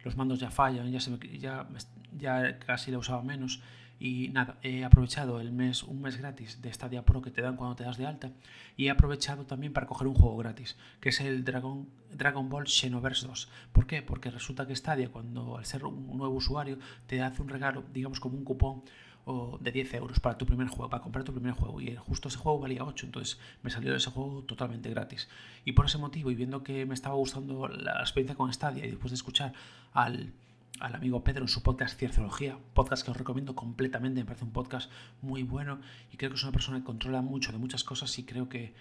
los 0.04 0.16
mandos 0.16 0.38
ya 0.38 0.50
fallan, 0.50 0.90
ya, 0.90 1.00
se 1.00 1.16
ya, 1.38 1.68
ya 2.16 2.58
casi 2.58 2.90
la 2.90 2.98
usaba 2.98 3.22
menos. 3.22 3.60
Y 3.98 4.28
nada, 4.28 4.58
he 4.62 4.84
aprovechado 4.84 5.40
el 5.40 5.52
mes, 5.52 5.82
un 5.82 6.02
mes 6.02 6.18
gratis 6.18 6.60
de 6.60 6.72
Stadia 6.72 7.04
Pro 7.04 7.22
que 7.22 7.30
te 7.30 7.40
dan 7.40 7.56
cuando 7.56 7.76
te 7.76 7.84
das 7.84 7.96
de 7.96 8.06
alta. 8.06 8.30
Y 8.76 8.86
he 8.86 8.90
aprovechado 8.90 9.46
también 9.46 9.72
para 9.72 9.86
coger 9.86 10.06
un 10.06 10.14
juego 10.14 10.36
gratis, 10.36 10.76
que 11.00 11.08
es 11.08 11.20
el 11.20 11.44
Dragon, 11.44 11.88
Dragon 12.12 12.48
Ball 12.48 12.66
Xenoverse 12.66 13.26
2. 13.26 13.48
¿Por 13.72 13.86
qué? 13.86 14.02
Porque 14.02 14.30
resulta 14.30 14.66
que 14.66 14.76
Stadia, 14.76 15.10
cuando 15.10 15.56
al 15.56 15.64
ser 15.64 15.84
un 15.86 16.16
nuevo 16.16 16.34
usuario, 16.34 16.78
te 17.06 17.22
hace 17.22 17.40
un 17.40 17.48
regalo, 17.48 17.84
digamos 17.92 18.20
como 18.20 18.36
un 18.36 18.44
cupón 18.44 18.82
o 19.26 19.58
de 19.60 19.72
10 19.72 19.94
euros 19.94 20.20
para 20.20 20.38
tu 20.38 20.46
primer 20.46 20.68
juego, 20.68 20.88
para 20.88 21.02
comprar 21.02 21.24
tu 21.24 21.32
primer 21.32 21.52
juego. 21.52 21.80
Y 21.80 21.94
justo 21.96 22.28
ese 22.28 22.38
juego 22.38 22.60
valía 22.60 22.84
8, 22.84 23.06
entonces 23.06 23.38
me 23.62 23.70
salió 23.70 23.94
ese 23.94 24.10
juego 24.10 24.44
totalmente 24.44 24.88
gratis. 24.88 25.28
Y 25.64 25.72
por 25.72 25.86
ese 25.86 25.98
motivo, 25.98 26.30
y 26.30 26.36
viendo 26.36 26.62
que 26.62 26.86
me 26.86 26.94
estaba 26.94 27.16
gustando 27.16 27.66
la 27.66 28.00
experiencia 28.00 28.36
con 28.36 28.52
Stadia, 28.52 28.86
y 28.86 28.90
después 28.90 29.10
de 29.10 29.16
escuchar 29.16 29.52
al 29.92 30.32
al 30.80 30.94
amigo 30.94 31.24
Pedro 31.24 31.42
en 31.42 31.48
su 31.48 31.62
podcast 31.62 31.98
Cierciología, 31.98 32.58
podcast 32.74 33.04
que 33.04 33.10
os 33.10 33.16
recomiendo 33.16 33.54
completamente, 33.54 34.20
me 34.20 34.26
parece 34.26 34.44
un 34.44 34.52
podcast 34.52 34.90
muy 35.22 35.42
bueno 35.42 35.80
y 36.12 36.16
creo 36.16 36.30
que 36.30 36.36
es 36.36 36.42
una 36.42 36.52
persona 36.52 36.78
que 36.78 36.84
controla 36.84 37.22
mucho 37.22 37.52
de 37.52 37.58
muchas 37.58 37.82
cosas 37.82 38.18
y 38.18 38.24
creo 38.24 38.48
que 38.48 38.74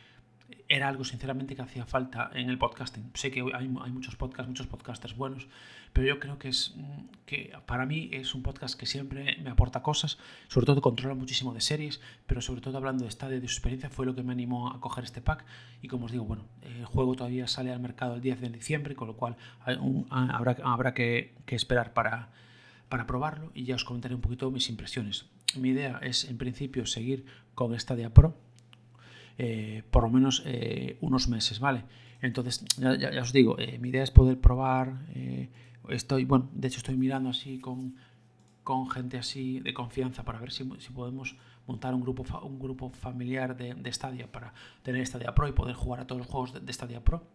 era 0.67 0.87
algo 0.87 1.03
sinceramente 1.03 1.55
que 1.55 1.61
hacía 1.61 1.85
falta 1.85 2.31
en 2.33 2.49
el 2.49 2.57
podcasting. 2.57 3.11
Sé 3.13 3.31
que 3.31 3.41
hay, 3.41 3.71
hay, 3.81 3.91
muchos 3.91 4.15
podcasts, 4.15 4.47
muchos 4.47 4.67
podcasters 4.67 5.15
buenos, 5.15 5.47
pero 5.93 6.07
yo 6.07 6.19
creo 6.19 6.39
que 6.39 6.49
es 6.49 6.73
mm, 6.75 7.05
que 7.25 7.53
para 7.65 7.85
mí 7.85 8.09
es 8.11 8.33
un 8.33 8.43
podcast 8.43 8.77
que 8.79 8.85
siempre 8.85 9.37
me 9.43 9.49
aporta 9.49 9.81
cosas, 9.81 10.17
sobre 10.47 10.65
todo 10.65 10.81
controla 10.81 11.15
muchísimo 11.15 11.53
de 11.53 11.61
series, 11.61 12.01
pero 12.25 12.41
sobre 12.41 12.61
todo 12.61 12.77
hablando 12.77 13.03
de 13.03 13.09
estadio 13.09 13.39
de 13.39 13.47
su 13.47 13.53
experiencia 13.53 13.89
fue 13.89 14.05
lo 14.05 14.15
que 14.15 14.23
me 14.23 14.33
animó 14.33 14.71
a 14.71 14.79
coger 14.79 15.03
este 15.03 15.21
pack 15.21 15.45
y 15.81 15.87
como 15.87 16.05
os 16.05 16.11
digo, 16.11 16.25
bueno, 16.25 16.45
el 16.63 16.85
juego 16.85 17.15
todavía 17.15 17.47
sale 17.47 17.71
al 17.71 17.79
mercado 17.79 18.15
el 18.15 18.21
10 18.21 18.41
de 18.41 18.49
diciembre, 18.49 18.95
con 18.95 19.07
lo 19.07 19.15
cual 19.15 19.37
habrá, 20.09 20.57
habrá 20.63 20.93
que, 20.93 21.35
que 21.45 21.55
esperar 21.55 21.93
para, 21.93 22.29
para 22.89 23.07
probarlo 23.07 23.51
y 23.53 23.65
ya 23.65 23.75
os 23.75 23.83
comentaré 23.83 24.15
un 24.15 24.21
poquito 24.21 24.49
mis 24.51 24.69
impresiones. 24.69 25.25
Mi 25.55 25.69
idea 25.69 25.99
es 26.01 26.25
en 26.25 26.37
principio 26.37 26.85
seguir 26.85 27.25
con 27.53 27.77
Stadia 27.79 28.13
Pro, 28.13 28.35
eh, 29.37 29.83
por 29.91 30.03
lo 30.03 30.09
menos 30.09 30.43
eh, 30.45 30.97
unos 31.01 31.27
meses, 31.27 31.59
¿vale? 31.59 31.83
Entonces, 32.21 32.65
ya, 32.77 33.21
os 33.21 33.33
digo, 33.33 33.59
eh, 33.59 33.77
mi 33.79 33.89
idea 33.89 34.03
es 34.03 34.11
poder 34.11 34.39
probar, 34.39 35.05
estoy, 35.89 36.25
bueno, 36.25 36.49
de 36.53 36.67
hecho 36.67 36.77
estoy 36.77 36.95
mirando 36.95 37.29
así 37.29 37.59
con, 37.59 37.95
con 38.63 38.89
gente 38.89 39.17
así 39.17 39.59
de 39.59 39.73
confianza 39.73 40.23
para 40.23 40.39
ver 40.39 40.51
si, 40.51 40.67
si 40.79 40.91
podemos 40.91 41.35
montar 41.67 41.93
un 41.93 42.01
grupo, 42.01 42.23
un 42.43 42.59
grupo 42.59 42.89
familiar 42.89 43.55
de, 43.57 43.73
de, 43.73 43.93
Stadia 43.93 44.31
para 44.31 44.53
tener 44.81 45.05
Stadia 45.05 45.35
Pro 45.35 45.47
y 45.47 45.51
poder 45.51 45.75
jugar 45.75 45.99
a 45.99 46.07
todos 46.07 46.19
los 46.19 46.27
juegos 46.27 46.53
de, 46.53 46.61
de 46.61 46.73
Stadia 46.73 47.03
Pro 47.03 47.27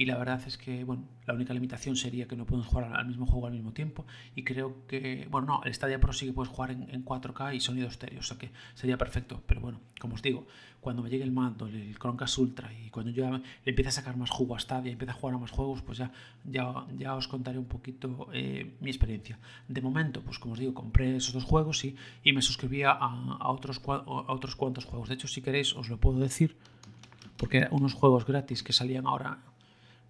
y 0.00 0.06
la 0.06 0.16
verdad 0.16 0.40
es 0.46 0.56
que 0.56 0.82
bueno, 0.82 1.04
la 1.26 1.34
única 1.34 1.52
limitación 1.52 1.94
sería 1.94 2.26
que 2.26 2.34
no 2.34 2.46
podemos 2.46 2.66
jugar 2.68 2.90
al 2.96 3.04
mismo 3.04 3.26
juego 3.26 3.48
al 3.48 3.52
mismo 3.52 3.74
tiempo 3.74 4.06
y 4.34 4.44
creo 4.44 4.86
que, 4.86 5.28
bueno, 5.30 5.46
no, 5.46 5.60
el 5.62 5.74
Stadia 5.74 6.00
Pro 6.00 6.14
sí 6.14 6.24
que 6.24 6.32
puedes 6.32 6.50
jugar 6.50 6.70
en, 6.70 7.04
4K 7.04 7.54
y 7.54 7.60
sonido 7.60 7.86
estéreo, 7.86 8.20
o 8.20 8.22
sea 8.22 8.38
que 8.38 8.50
sería 8.72 8.96
perfecto, 8.96 9.42
pero 9.46 9.60
bueno, 9.60 9.78
como 10.00 10.14
os 10.14 10.22
digo, 10.22 10.46
cuando 10.80 11.02
me 11.02 11.10
llegue 11.10 11.22
el 11.22 11.32
mando, 11.32 11.66
el 11.66 11.98
Chromecast 11.98 12.38
Ultra 12.38 12.72
y 12.72 12.88
cuando 12.88 13.12
yo 13.12 13.28
empiece 13.66 13.90
a 13.90 13.92
sacar 13.92 14.16
más 14.16 14.30
jugo 14.30 14.56
a 14.56 14.58
Stadia, 14.58 14.90
empiece 14.90 15.10
a 15.10 15.14
jugar 15.14 15.34
a 15.34 15.38
más 15.38 15.50
juegos, 15.50 15.82
pues 15.82 15.98
ya, 15.98 16.10
ya, 16.46 16.86
ya 16.96 17.14
os 17.14 17.28
contaré 17.28 17.58
un 17.58 17.66
poquito 17.66 18.28
eh, 18.32 18.78
mi 18.80 18.88
experiencia. 18.88 19.38
De 19.68 19.82
momento, 19.82 20.22
pues 20.22 20.38
como 20.38 20.54
os 20.54 20.60
digo, 20.60 20.72
compré 20.72 21.16
esos 21.16 21.34
dos 21.34 21.44
juegos 21.44 21.84
y, 21.84 21.94
y 22.24 22.32
me 22.32 22.40
suscribía 22.40 22.92
a, 22.92 23.36
a, 23.38 23.50
otros, 23.50 23.82
a 23.86 24.32
otros 24.32 24.56
cuantos 24.56 24.86
juegos. 24.86 25.10
De 25.10 25.16
hecho, 25.16 25.28
si 25.28 25.42
queréis, 25.42 25.76
os 25.76 25.90
lo 25.90 25.98
puedo 25.98 26.20
decir, 26.20 26.56
porque 27.36 27.68
unos 27.70 27.92
juegos 27.92 28.24
gratis 28.24 28.62
que 28.62 28.72
salían 28.72 29.06
ahora 29.06 29.40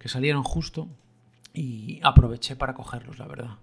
que 0.01 0.09
salieron 0.09 0.41
justo 0.41 0.89
y 1.53 1.99
aproveché 2.01 2.55
para 2.55 2.73
cogerlos, 2.73 3.19
la 3.19 3.27
verdad. 3.27 3.57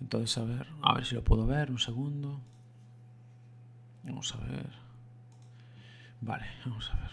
Entonces, 0.00 0.38
a 0.38 0.44
ver, 0.44 0.68
a 0.82 0.94
ver 0.94 1.04
si 1.04 1.16
lo 1.16 1.24
puedo 1.24 1.44
ver, 1.48 1.72
un 1.72 1.80
segundo. 1.80 2.40
Vamos 4.04 4.32
a 4.36 4.38
ver. 4.38 4.70
Vale, 6.20 6.46
vamos 6.64 6.88
a 6.92 7.00
ver. 7.00 7.10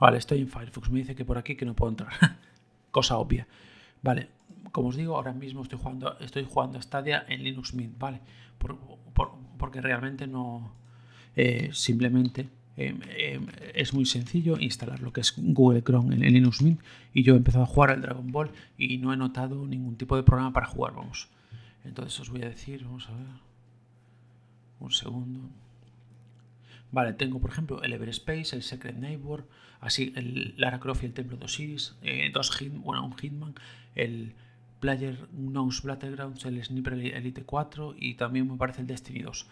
Vale, 0.00 0.18
estoy 0.18 0.40
en 0.40 0.48
Firefox. 0.48 0.90
Me 0.90 0.98
dice 0.98 1.14
que 1.14 1.24
por 1.24 1.38
aquí 1.38 1.54
que 1.54 1.64
no 1.64 1.76
puedo 1.76 1.90
entrar. 1.90 2.10
Cosa 2.90 3.18
obvia. 3.18 3.46
Vale, 4.02 4.30
como 4.72 4.88
os 4.88 4.96
digo, 4.96 5.14
ahora 5.14 5.32
mismo 5.32 5.62
estoy 5.62 5.78
jugando, 5.78 6.18
estoy 6.18 6.44
jugando 6.44 6.82
Stadia 6.82 7.24
en 7.28 7.44
Linux 7.44 7.72
Mint, 7.72 7.96
¿vale? 7.96 8.20
porque 9.58 9.80
realmente 9.80 10.26
no... 10.26 10.72
Eh, 11.36 11.70
simplemente 11.72 12.48
Em, 12.80 13.00
em, 13.16 13.46
es 13.74 13.92
muy 13.92 14.06
sencillo 14.06 14.56
instalar 14.60 15.00
lo 15.00 15.12
que 15.12 15.20
es 15.20 15.34
Google 15.36 15.82
Chrome 15.82 16.14
en, 16.14 16.20
Linux 16.32 16.62
Mint 16.62 16.80
y 17.12 17.24
yo 17.24 17.34
he 17.34 17.36
empezado 17.36 17.64
a 17.64 17.66
jugar 17.66 17.90
al 17.90 18.00
Dragon 18.00 18.30
Ball 18.30 18.52
y 18.78 18.98
no 18.98 19.12
he 19.12 19.16
notado 19.16 19.66
ningún 19.66 19.96
tipo 19.96 20.14
de 20.14 20.22
programa 20.22 20.52
para 20.52 20.66
jugar, 20.66 20.94
vamos. 20.94 21.28
Entonces 21.84 22.20
os 22.20 22.30
voy 22.30 22.42
a 22.42 22.48
decir, 22.48 22.84
vamos 22.84 23.08
a 23.08 23.16
ver, 23.16 23.26
un 24.78 24.92
segundo. 24.92 25.40
Vale, 26.92 27.14
tengo 27.14 27.40
por 27.40 27.50
ejemplo 27.50 27.82
el 27.82 27.92
Everspace, 27.92 28.54
el 28.54 28.62
Secret 28.62 28.96
Neighbor, 28.96 29.44
así 29.80 30.12
el 30.14 30.54
Lara 30.56 30.78
Croft 30.78 31.02
y 31.02 31.06
el 31.06 31.14
Templo 31.14 31.36
de 31.36 31.46
Osiris, 31.46 31.96
eh, 32.02 32.30
dos 32.32 32.56
hit, 32.56 32.72
bueno, 32.72 33.04
un 33.04 33.18
Hitman, 33.18 33.54
el 33.96 34.34
Player 34.78 35.16
Knows 35.32 35.82
Battlegrounds, 35.82 36.44
el 36.44 36.64
Sniper 36.64 36.92
Elite 36.92 37.42
4 37.42 37.96
y 37.98 38.14
también 38.14 38.48
me 38.48 38.56
parece 38.56 38.82
el 38.82 38.86
Destiny 38.86 39.22
2. 39.22 39.48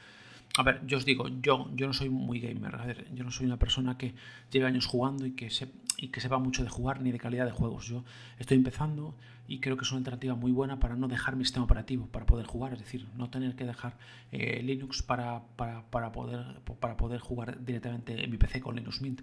A 0.59 0.63
ver, 0.63 0.81
yo 0.87 0.97
os 0.97 1.05
digo, 1.05 1.29
yo, 1.29 1.69
yo 1.75 1.87
no 1.87 1.93
soy 1.93 2.09
muy 2.09 2.41
gamer, 2.41 2.75
a 2.77 2.87
ver, 2.87 3.07
yo 3.15 3.25
no 3.25 3.31
soy 3.31 3.45
una 3.45 3.59
persona 3.59 3.99
que 3.99 4.15
lleve 4.51 4.65
años 4.67 4.87
jugando 4.87 5.27
y 5.27 5.33
que, 5.33 5.51
se, 5.51 5.69
y 5.99 6.09
que 6.09 6.23
sepa 6.23 6.39
mucho 6.39 6.63
de 6.63 6.71
jugar 6.71 7.03
ni 7.03 7.13
de 7.13 7.19
calidad 7.19 7.45
de 7.45 7.53
juegos. 7.53 7.87
Yo 7.87 8.05
estoy 8.39 8.57
empezando 8.57 9.15
y 9.47 9.61
creo 9.61 9.77
que 9.77 9.85
es 9.85 9.91
una 9.91 9.99
alternativa 9.99 10.35
muy 10.35 10.53
buena 10.53 10.81
para 10.81 10.97
no 10.97 11.09
dejar 11.09 11.37
mi 11.37 11.45
sistema 11.45 11.65
operativo, 11.65 12.07
para 12.07 12.25
poder 12.25 12.47
jugar, 12.47 12.73
es 12.73 12.79
decir, 12.79 13.07
no 13.17 13.29
tener 13.29 13.55
que 13.55 13.67
dejar 13.67 13.99
eh, 14.33 14.63
Linux 14.63 15.03
para, 15.03 15.43
para, 15.57 15.83
para, 15.91 16.13
poder, 16.13 16.61
para 16.81 16.97
poder 16.97 17.21
jugar 17.21 17.63
directamente 17.63 18.25
en 18.25 18.31
mi 18.31 18.39
PC 18.39 18.63
con 18.63 18.77
Linux 18.77 19.03
Mint 19.03 19.21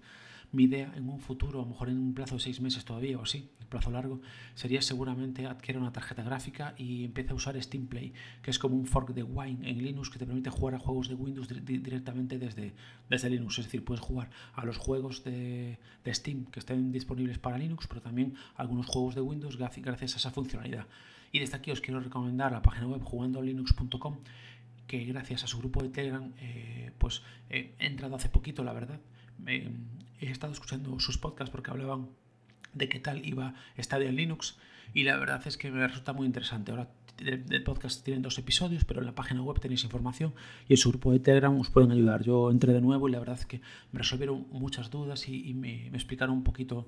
mi 0.53 0.65
idea 0.65 0.93
en 0.95 1.09
un 1.09 1.19
futuro, 1.19 1.59
a 1.59 1.63
lo 1.63 1.69
mejor 1.69 1.89
en 1.89 1.97
un 1.97 2.13
plazo 2.13 2.35
de 2.35 2.41
seis 2.41 2.61
meses 2.61 2.85
todavía 2.85 3.17
o 3.17 3.23
así, 3.23 3.49
un 3.59 3.67
plazo 3.67 3.89
largo, 3.89 4.21
sería 4.53 4.83
seguramente 4.83 5.47
adquirir 5.47 5.81
una 5.81 5.91
tarjeta 5.91 6.21
gráfica 6.21 6.75
y 6.77 7.03
empiece 7.05 7.31
a 7.31 7.33
usar 7.33 7.61
Steam 7.61 7.87
Play, 7.87 8.13
que 8.43 8.51
es 8.51 8.59
como 8.59 8.75
un 8.75 8.85
fork 8.85 9.13
de 9.15 9.23
Wine 9.23 9.67
en 9.67 9.83
Linux 9.83 10.11
que 10.11 10.19
te 10.19 10.27
permite 10.27 10.51
jugar 10.51 10.75
a 10.75 10.79
juegos 10.79 11.09
de 11.09 11.15
Windows 11.15 11.47
directamente 11.65 12.37
desde, 12.37 12.73
desde 13.09 13.31
Linux. 13.31 13.57
Es 13.57 13.65
decir, 13.65 13.83
puedes 13.83 14.01
jugar 14.01 14.29
a 14.53 14.63
los 14.63 14.77
juegos 14.77 15.23
de, 15.23 15.79
Steam 16.07 16.45
que 16.45 16.59
estén 16.59 16.91
disponibles 16.91 17.39
para 17.39 17.57
Linux, 17.57 17.87
pero 17.87 18.01
también 18.01 18.35
algunos 18.55 18.85
juegos 18.85 19.15
de 19.15 19.21
Windows 19.21 19.57
gracias 19.57 20.13
a 20.13 20.17
esa 20.17 20.29
funcionalidad. 20.29 20.85
Y 21.31 21.39
desde 21.39 21.57
aquí 21.57 21.71
os 21.71 21.81
quiero 21.81 21.99
recomendar 21.99 22.51
la 22.51 22.61
página 22.61 22.87
web 22.87 23.01
jugandolinux.com 23.01 24.17
que 24.85 25.03
gracias 25.05 25.45
a 25.45 25.47
su 25.47 25.57
grupo 25.57 25.81
de 25.81 25.89
Telegram 25.89 26.31
eh, 26.37 26.91
pues 26.99 27.23
he 27.49 27.73
entrado 27.79 28.15
hace 28.15 28.29
poquito, 28.29 28.63
la 28.63 28.73
verdad, 28.73 28.99
he 30.27 30.31
estado 30.31 30.53
escuchando 30.53 30.99
sus 30.99 31.17
podcasts 31.17 31.51
porque 31.51 31.71
hablaban 31.71 32.09
de 32.73 32.89
qué 32.89 32.99
tal 32.99 33.25
iba 33.25 33.53
Stadia 33.77 34.09
en 34.09 34.15
Linux 34.15 34.57
y 34.93 35.03
la 35.03 35.17
verdad 35.17 35.41
es 35.45 35.57
que 35.57 35.71
me 35.71 35.87
resulta 35.87 36.13
muy 36.13 36.25
interesante. 36.25 36.71
Ahora 36.71 36.89
el 37.19 37.63
podcast 37.63 38.03
tienen 38.03 38.21
dos 38.21 38.37
episodios, 38.37 38.85
pero 38.85 38.99
en 38.99 39.05
la 39.05 39.15
página 39.15 39.41
web 39.41 39.59
tenéis 39.59 39.83
información 39.83 40.33
y 40.67 40.73
en 40.73 40.77
su 40.77 40.89
grupo 40.89 41.11
de 41.11 41.19
Telegram 41.19 41.57
os 41.59 41.69
pueden 41.69 41.91
ayudar. 41.91 42.23
Yo 42.23 42.51
entré 42.51 42.73
de 42.73 42.81
nuevo 42.81 43.07
y 43.07 43.11
la 43.11 43.19
verdad 43.19 43.37
es 43.39 43.45
que 43.45 43.61
me 43.91 43.99
resolvieron 43.99 44.47
muchas 44.51 44.89
dudas 44.89 45.27
y, 45.29 45.53
me, 45.53 45.89
me, 45.91 45.97
explicaron 45.97 46.35
un 46.35 46.43
poquito 46.43 46.87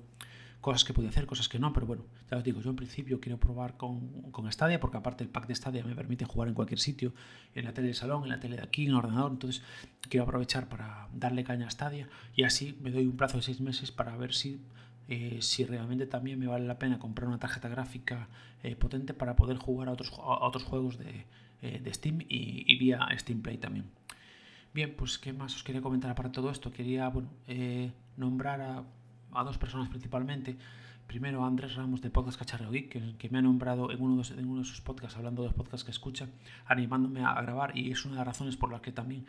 cosas 0.66 0.82
que 0.82 0.92
podía 0.92 1.10
hacer, 1.10 1.26
cosas 1.26 1.48
que 1.48 1.60
no, 1.60 1.72
pero 1.72 1.86
bueno, 1.86 2.06
ya 2.28 2.38
os 2.38 2.42
digo, 2.42 2.60
yo 2.60 2.70
en 2.70 2.74
principio 2.74 3.20
quiero 3.20 3.38
probar 3.38 3.76
con, 3.76 4.32
con 4.32 4.50
Stadia, 4.50 4.80
porque 4.80 4.96
aparte 4.96 5.22
el 5.22 5.30
pack 5.30 5.46
de 5.46 5.54
Stadia 5.54 5.84
me 5.84 5.94
permite 5.94 6.24
jugar 6.24 6.48
en 6.48 6.54
cualquier 6.54 6.80
sitio, 6.80 7.12
en 7.54 7.66
la 7.66 7.72
tele 7.72 7.86
del 7.86 7.94
salón, 7.94 8.24
en 8.24 8.30
la 8.30 8.40
tele 8.40 8.56
de 8.56 8.64
aquí, 8.64 8.82
en 8.82 8.88
el 8.88 8.96
ordenador, 8.96 9.30
entonces 9.30 9.62
quiero 10.08 10.24
aprovechar 10.24 10.68
para 10.68 11.08
darle 11.14 11.44
caña 11.44 11.68
a 11.68 11.70
Stadia 11.70 12.08
y 12.34 12.42
así 12.42 12.76
me 12.82 12.90
doy 12.90 13.06
un 13.06 13.16
plazo 13.16 13.36
de 13.36 13.44
seis 13.44 13.60
meses 13.60 13.92
para 13.92 14.16
ver 14.16 14.34
si, 14.34 14.60
eh, 15.06 15.38
si 15.40 15.64
realmente 15.64 16.04
también 16.04 16.36
me 16.40 16.48
vale 16.48 16.66
la 16.66 16.80
pena 16.80 16.98
comprar 16.98 17.28
una 17.28 17.38
tarjeta 17.38 17.68
gráfica 17.68 18.28
eh, 18.64 18.74
potente 18.74 19.14
para 19.14 19.36
poder 19.36 19.58
jugar 19.58 19.88
a 19.88 19.92
otros, 19.92 20.12
otros 20.18 20.64
juegos 20.64 20.98
de, 20.98 21.26
eh, 21.62 21.78
de 21.80 21.94
Steam 21.94 22.22
y, 22.22 22.64
y, 22.66 22.76
vía 22.76 23.06
Steam 23.16 23.40
Play 23.40 23.58
también. 23.58 23.84
Bien, 24.74 24.92
pues 24.96 25.16
qué 25.16 25.32
más 25.32 25.54
os 25.54 25.62
quería 25.62 25.80
comentar 25.80 26.12
para 26.16 26.32
todo 26.32 26.50
esto. 26.50 26.72
Quería 26.72 27.08
bueno, 27.08 27.28
nombrar 28.16 28.60
a 28.60 28.82
a 29.36 29.44
dos 29.44 29.58
personas 29.58 29.88
principalmente. 29.88 30.56
Primero 31.06 31.44
Andrés 31.44 31.76
Ramos 31.76 32.02
de 32.02 32.10
Podcast 32.10 32.38
Cacharreo 32.38 32.70
Geek, 32.70 33.16
que, 33.16 33.30
me 33.30 33.38
ha 33.38 33.42
nombrado 33.42 33.92
en 33.92 34.02
uno, 34.02 34.22
de, 34.22 34.34
en 34.34 34.48
uno 34.48 34.60
de 34.60 34.64
sus 34.64 34.80
podcasts, 34.80 35.16
hablando 35.16 35.42
de 35.42 35.48
los 35.48 35.56
podcasts 35.56 35.84
que 35.84 35.92
escucha, 35.92 36.26
animándome 36.66 37.24
a, 37.24 37.40
grabar 37.42 37.76
y 37.78 37.92
es 37.92 38.04
una 38.04 38.14
de 38.14 38.18
las 38.18 38.26
razones 38.26 38.56
por 38.56 38.72
las 38.72 38.80
que 38.80 38.90
también 38.90 39.24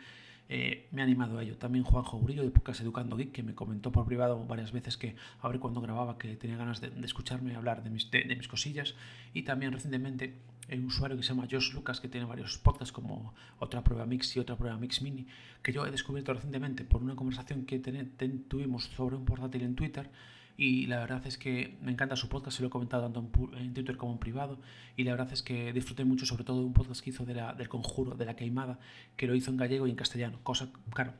eh, 0.48 0.88
me 0.92 1.02
ha 1.02 1.04
animado 1.04 1.38
a 1.38 1.42
ello. 1.42 1.56
También 1.58 1.84
Juanjo 1.84 2.16
Urillo 2.16 2.42
de 2.42 2.50
Podcast 2.50 2.80
Educando 2.80 3.16
Geek, 3.16 3.32
que 3.32 3.42
me 3.42 3.54
comentó 3.54 3.92
por 3.92 4.06
privado 4.06 4.44
varias 4.46 4.72
veces 4.72 4.96
que 4.96 5.14
a 5.40 5.48
ver 5.48 5.60
cuando 5.60 5.80
grababa 5.80 6.16
que 6.16 6.36
tenía 6.36 6.56
ganas 6.56 6.80
de, 6.80 6.90
escucharme 7.04 7.54
hablar 7.54 7.82
de 7.82 7.90
mis, 7.90 8.10
de, 8.10 8.24
mis, 8.24 8.48
cosillas. 8.48 8.94
Y 9.34 9.42
también 9.42 9.72
recientemente 9.72 10.38
un 10.70 10.86
usuario 10.86 11.16
que 11.16 11.22
se 11.22 11.30
llama 11.30 11.48
Josh 11.50 11.72
Lucas, 11.74 12.00
que 12.00 12.08
tiene 12.08 12.26
varios 12.26 12.58
podcasts 12.58 12.92
como 12.92 13.34
Otra 13.58 13.84
Prueba 13.84 14.06
Mix 14.06 14.36
y 14.36 14.40
Otra 14.40 14.56
Prueba 14.56 14.76
Mix 14.78 15.02
Mini, 15.02 15.26
que 15.62 15.72
yo 15.72 15.86
he 15.86 15.90
descubierto 15.90 16.32
recientemente 16.32 16.84
por 16.84 17.02
una 17.02 17.14
conversación 17.14 17.64
que 17.66 17.78
tuvimos 17.78 18.84
sobre 18.84 19.16
un 19.16 19.24
portátil 19.24 19.62
en 19.62 19.74
Twitter 19.74 20.10
y 20.60 20.86
la 20.86 20.98
verdad 20.98 21.24
es 21.24 21.38
que 21.38 21.78
me 21.80 21.92
encanta 21.92 22.16
su 22.16 22.28
podcast, 22.28 22.56
se 22.56 22.64
lo 22.64 22.66
he 22.66 22.70
comentado 22.70 23.04
tanto 23.04 23.20
en, 23.56 23.72
Twitter 23.72 23.96
como 23.96 24.14
en 24.14 24.18
privado 24.18 24.58
y 24.96 25.04
la 25.04 25.12
verdad 25.12 25.32
es 25.32 25.44
que 25.44 25.72
disfruté 25.72 26.04
mucho 26.04 26.26
sobre 26.26 26.42
todo 26.42 26.58
de 26.58 26.64
un 26.64 26.72
podcast 26.72 27.00
que 27.00 27.10
hizo 27.10 27.24
de 27.24 27.34
la, 27.34 27.54
del 27.54 27.68
conjuro, 27.68 28.16
de 28.16 28.26
la 28.26 28.34
queimada, 28.34 28.80
que 29.16 29.28
lo 29.28 29.36
hizo 29.36 29.52
en 29.52 29.56
gallego 29.56 29.86
y 29.86 29.90
en 29.90 29.96
castellano, 29.96 30.40
cosa, 30.42 30.68
claro, 30.92 31.14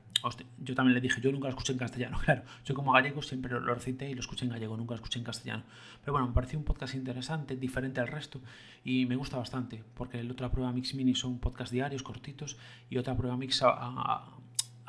yo 0.58 0.74
también 0.74 0.94
le 0.94 1.00
dije, 1.00 1.20
yo 1.20 1.30
nunca 1.30 1.44
lo 1.44 1.50
escuché 1.50 1.72
en 1.72 1.78
castellano, 1.78 2.18
claro, 2.24 2.42
yo 2.64 2.74
como 2.74 2.90
gallego 2.90 3.22
siempre 3.22 3.52
lo, 3.52 3.60
recité 3.60 4.10
y 4.10 4.14
lo 4.14 4.20
escuché 4.20 4.44
en 4.44 4.50
gallego, 4.50 4.76
nunca 4.76 4.94
lo 4.94 4.96
escuché 4.96 5.20
en 5.20 5.24
castellano, 5.24 5.62
pero 6.00 6.14
bueno, 6.14 6.26
me 6.26 6.34
pareció 6.34 6.58
un 6.58 6.64
podcast 6.64 6.96
interesante, 6.96 7.54
diferente 7.54 8.00
al 8.00 8.08
resto 8.08 8.40
y 8.84 9.06
me 9.06 9.14
gusta 9.14 9.36
bastante, 9.36 9.84
porque 9.94 10.18
el 10.18 10.28
otra 10.32 10.50
prueba 10.50 10.72
Mix 10.72 10.94
Mini 10.94 11.14
son 11.14 11.38
podcast 11.38 11.70
diarios, 11.70 12.02
cortitos, 12.02 12.56
y 12.90 12.98
otra 12.98 13.16
prueba 13.16 13.36
Mix 13.36 13.62
a 13.62 14.38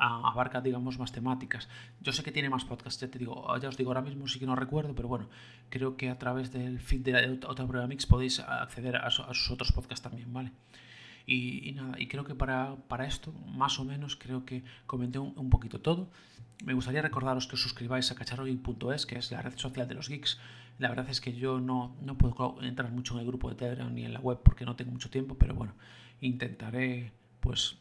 abarca, 0.00 0.60
digamos, 0.60 0.98
más 0.98 1.12
temáticas. 1.12 1.68
Yo 2.00 2.12
sé 2.12 2.22
que 2.22 2.32
tiene 2.32 2.48
más 2.48 2.64
podcasts, 2.64 3.00
ya 3.00 3.10
te 3.10 3.18
digo, 3.18 3.46
ya 3.58 3.68
os 3.68 3.76
digo, 3.76 3.90
ahora 3.90 4.00
mismo 4.00 4.26
sí 4.26 4.38
que 4.38 4.46
no 4.46 4.56
recuerdo, 4.56 4.94
pero 4.94 5.08
bueno, 5.08 5.28
creo 5.68 5.96
que 5.96 6.08
a 6.08 6.18
través 6.18 6.52
del 6.52 6.80
feed 6.80 7.00
de 7.00 7.38
otra 7.46 7.66
prueba 7.66 7.86
mix 7.86 8.06
podéis 8.06 8.40
acceder 8.40 8.96
a, 8.96 9.10
sus 9.10 9.50
otros 9.50 9.72
podcasts 9.72 10.02
también, 10.02 10.32
¿vale? 10.32 10.52
Y, 11.26 11.72
nada, 11.72 11.94
y 11.98 12.08
creo 12.08 12.24
que 12.24 12.34
para, 12.34 12.76
para, 12.88 13.06
esto, 13.06 13.32
más 13.32 13.78
o 13.78 13.84
menos, 13.84 14.16
creo 14.16 14.44
que 14.44 14.64
comenté 14.86 15.18
un, 15.18 15.50
poquito 15.50 15.80
todo. 15.80 16.08
Me 16.64 16.74
gustaría 16.74 17.02
recordaros 17.02 17.46
que 17.46 17.54
os 17.54 17.62
suscribáis 17.62 18.10
a 18.10 18.14
cacharrogeek.es, 18.14 19.06
que 19.06 19.18
es 19.18 19.30
la 19.30 19.42
red 19.42 19.56
social 19.56 19.86
de 19.86 19.94
los 19.94 20.08
geeks. 20.08 20.40
La 20.78 20.88
verdad 20.88 21.08
es 21.08 21.20
que 21.20 21.34
yo 21.34 21.60
no, 21.60 21.94
no 22.00 22.16
puedo 22.16 22.60
entrar 22.62 22.90
mucho 22.90 23.14
en 23.14 23.20
el 23.20 23.26
grupo 23.26 23.50
de 23.50 23.54
Telegram 23.54 23.92
ni 23.94 24.04
en 24.04 24.14
la 24.14 24.20
web 24.20 24.40
porque 24.42 24.64
no 24.64 24.76
tengo 24.76 24.90
mucho 24.90 25.10
tiempo, 25.10 25.36
pero 25.36 25.54
bueno, 25.54 25.74
intentaré, 26.20 27.12
pues, 27.40 27.76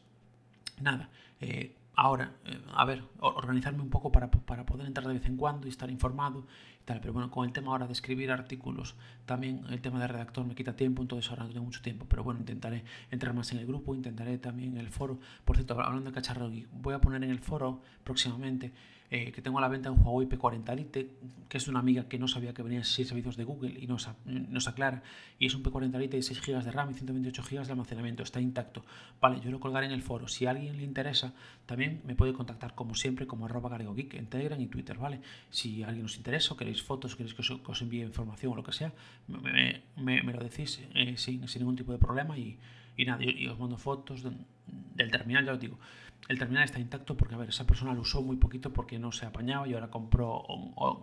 nada, 0.82 1.10
eh, 1.42 1.76
ahora, 1.96 2.34
eh, 2.46 2.62
a 2.74 2.86
ver, 2.86 3.04
organizarme 3.20 3.82
un 3.82 3.90
poco 3.90 4.12
para, 4.12 4.32
para, 4.32 4.66
poder 4.66 4.88
entrar 4.88 5.08
de 5.08 5.14
vez 5.14 5.26
en 5.26 5.38
cuando 5.38 5.68
y 5.68 5.70
estar 5.70 5.90
informado 5.90 6.46
y 6.82 6.86
tal. 6.86 7.00
Pero 7.02 7.14
bueno, 7.14 7.30
con 7.30 7.46
el 7.46 7.54
tema 7.54 7.72
ahora 7.72 7.88
de 7.88 7.94
escribir 7.94 8.32
artículos, 8.32 8.96
también 9.26 9.66
el 9.70 9.82
tema 9.82 10.00
de 10.00 10.08
redactor 10.08 10.46
me 10.46 10.56
quita 10.56 10.76
tiempo, 10.76 11.02
entonces 11.02 11.30
ahora 11.30 11.44
no 11.44 11.50
tengo 11.50 11.66
mucho 11.66 11.82
tiempo. 11.82 12.06
Pero 12.08 12.24
bueno, 12.24 12.40
intentaré 12.40 12.84
entrar 13.12 13.34
más 13.34 13.52
en 13.52 13.60
el 13.60 13.68
grupo, 13.68 13.94
intentaré 13.96 14.38
también 14.38 14.74
en 14.74 14.78
el 14.78 14.90
foro. 14.90 15.20
Por 15.46 15.58
cierto, 15.58 15.80
hablando 15.82 16.10
de 16.10 16.16
cacharro, 16.16 16.50
voy 16.72 16.94
a 16.94 17.02
poner 17.02 17.24
en 17.24 17.32
el 17.32 17.40
foro 17.40 17.82
próximamente 18.04 18.72
eh, 19.12 19.32
que 19.32 19.42
tengo 19.42 19.58
a 19.58 19.62
la 19.62 19.68
venta 19.68 19.90
un 19.90 20.06
Huawei 20.06 20.28
P40 20.28 20.76
Lite, 20.76 21.10
que 21.48 21.58
es 21.58 21.68
una 21.68 21.80
amiga 21.80 22.08
que 22.08 22.20
no 22.20 22.28
sabía 22.28 22.54
que 22.54 22.62
venían 22.62 22.84
6 22.84 23.08
servicios 23.08 23.38
de 23.38 23.44
Google 23.44 23.74
y 23.80 23.88
nos, 23.88 24.08
nos 24.26 24.68
aclara. 24.68 25.02
Y 25.40 25.48
es 25.48 25.56
un 25.56 25.64
P40 25.64 25.98
Lite 25.98 26.18
de 26.18 26.24
6 26.24 26.42
GB 26.46 26.64
de 26.64 26.72
RAM 26.72 26.92
y 26.92 26.94
128 26.94 27.42
GB 27.42 27.66
de 27.66 27.72
almacenamiento, 27.72 28.22
está 28.22 28.40
intacto. 28.40 28.86
Vale, 29.20 29.40
yo 29.42 29.50
lo 29.50 29.60
colgaré 29.60 29.88
en 29.88 29.94
el 29.94 30.04
foro. 30.04 30.28
Si 30.28 30.46
a 30.46 30.52
alguien 30.52 30.78
le 30.78 30.84
interesa, 30.84 31.34
también 31.66 32.02
me 32.06 32.14
puede 32.14 32.34
contactar 32.34 32.76
como 32.76 32.94
siempre, 32.94 33.26
como 33.26 33.46
arroba 33.46 33.76
Geek 33.80 34.14
en 34.14 34.28
Telegram 34.28 34.62
y 34.62 34.68
Twitter, 34.68 34.98
¿vale? 34.98 35.22
Si 35.50 35.82
a 35.82 35.88
alguien 35.88 36.06
os 36.06 36.16
interesa 36.16 36.54
o 36.54 36.58
queréis 36.58 36.84
fotos, 36.84 37.16
queréis 37.16 37.34
que 37.34 37.42
os, 37.42 37.82
envíe 37.82 38.04
información 38.04 38.54
o 38.54 38.56
lo 38.56 38.64
que 38.64 38.74
sea, 38.74 38.94
me, 39.28 40.22
lo 40.22 40.44
decís 40.44 40.82
eh, 40.94 41.18
sin, 41.18 41.48
sin, 41.48 41.62
ningún 41.62 41.76
tipo 41.76 41.92
de 41.92 41.98
problema 41.98 42.38
y, 42.38 42.60
y 42.96 43.06
nada, 43.06 43.24
y, 43.24 43.48
os 43.48 43.58
mando 43.58 43.78
fotos 43.78 44.24
del 44.24 45.12
terminal, 45.12 45.46
ya 45.46 45.54
os 45.54 45.60
digo 45.60 45.80
el 46.28 46.38
terminal 46.38 46.64
está 46.64 46.80
intacto 46.80 47.18
porque, 47.18 47.36
a 47.36 47.38
ver, 47.38 47.50
esa 47.50 47.66
persona 47.66 47.94
lo 47.94 48.02
usó 48.02 48.22
muy 48.22 48.38
poquito 48.38 48.72
porque 48.72 49.00
no 49.00 49.12
se 49.12 49.26
apañaba 49.26 49.68
y 49.68 49.74
ahora 49.74 49.90
compró 49.90 50.46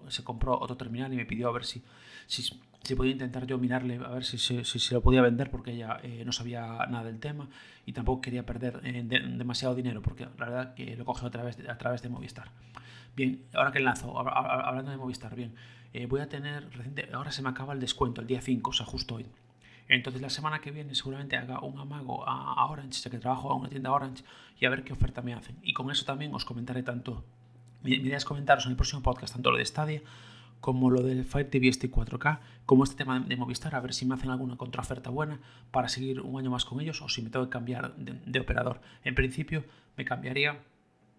se 0.09 0.23
compró 0.23 0.59
otro 0.59 0.77
terminal 0.77 1.13
y 1.13 1.17
me 1.17 1.27
pidió 1.27 1.49
a 1.49 1.53
ver 1.53 1.65
si, 1.65 1.83
si, 2.27 2.43
si 2.83 2.95
podía 2.95 3.13
intentar 3.13 3.47
yo 3.47 3.59
mirarle 3.59 3.97
a 3.97 4.11
ver 4.11 4.25
si, 4.25 4.39
si, 4.39 4.63
si, 4.65 4.95
lo 4.95 5.01
podía 5.01 5.23
vender 5.23 5.51
porque 5.51 5.73
ella 5.73 5.99
eh, 6.03 6.23
no 6.25 6.33
sabía 6.33 6.87
nada 6.89 7.05
del 7.05 7.19
tema 7.19 7.49
y 7.87 7.93
tampoco 7.93 8.21
quería 8.21 8.47
perder 8.47 8.81
eh, 8.85 9.03
demasiado 9.03 9.75
dinero 9.75 10.01
porque 10.01 10.29
la 10.39 10.47
verdad 10.47 10.75
que 10.75 10.97
lo 10.97 11.05
coge 11.05 11.27
a 11.27 11.31
través 11.31 11.57
de, 11.57 11.71
a 11.71 11.79
través 11.79 12.03
de 12.03 12.09
Movistar. 12.09 12.51
Bien, 13.17 13.43
ahora 13.55 13.73
que 13.73 13.79
enlazo, 13.79 14.17
hablando 14.19 14.91
de 14.91 14.99
Movistar, 14.99 15.35
bien, 15.35 15.55
eh, 15.93 16.07
voy 16.07 16.21
a 16.21 16.29
tener, 16.29 16.69
ahora 17.15 17.33
se 17.33 17.43
me 17.43 17.49
acaba 17.49 17.73
el 17.73 17.81
descuento, 17.81 18.21
el 18.21 18.27
día 18.27 18.43
5, 18.43 18.71
o 18.71 18.73
sea, 18.73 18.85
justo 18.85 19.15
hoy. 19.15 19.27
Entonces 19.89 20.21
la 20.21 20.31
semana 20.31 20.61
que 20.61 20.71
viene 20.71 20.95
seguramente 20.95 21.37
haga 21.37 21.61
un 21.61 21.79
amago 21.79 22.27
a, 22.27 22.67
Orange, 22.67 23.01
ya 23.01 23.11
que 23.11 23.19
trabajo 23.19 23.51
a 23.51 23.55
una 23.55 23.69
tienda 23.69 23.93
Orange, 23.93 24.25
y 24.59 24.67
a 24.67 24.71
ver 24.71 24.85
qué 24.85 24.93
oferta 24.93 25.23
me 25.23 25.35
hacen. 25.35 25.57
Y 25.63 25.73
con 25.73 25.91
eso 25.91 26.05
también 26.05 26.35
os 26.35 26.45
comentaré 26.45 26.83
tanto, 26.83 27.25
mi, 27.83 27.93
idea 27.93 28.17
es 28.17 28.25
comentaros 28.25 28.67
en 28.67 28.73
el 28.73 28.77
próximo 28.77 29.03
podcast 29.03 29.35
tanto 29.35 29.51
lo 29.51 29.59
de 29.59 29.65
Stadia 29.65 30.03
como 30.61 30.91
lo 30.91 31.03
del 31.03 31.25
Fire 31.25 31.49
TV 31.49 31.73
Stick 31.73 31.93
4K, 31.93 32.41
como 32.65 32.85
este 32.85 32.97
tema 32.97 33.21
de 33.21 33.37
Movistar, 33.37 33.75
a 33.75 33.81
ver 33.81 33.95
si 33.95 34.07
me 34.07 34.15
hacen 34.15 34.31
alguna 34.31 34.57
contraoferta 34.57 35.11
buena 35.11 35.39
para 35.71 35.89
seguir 35.89 36.21
un 36.21 36.41
año 36.41 36.51
más 36.51 36.65
con 36.65 36.81
ellos 36.81 37.03
o 37.03 37.09
si 37.09 37.23
me 37.23 37.31
tengo 37.31 37.45
que 37.45 37.51
cambiar 37.53 37.95
de, 37.97 38.41
operador. 38.41 38.81
En 39.05 39.15
principio 39.15 39.65
me 39.97 40.05
cambiaría 40.05 40.59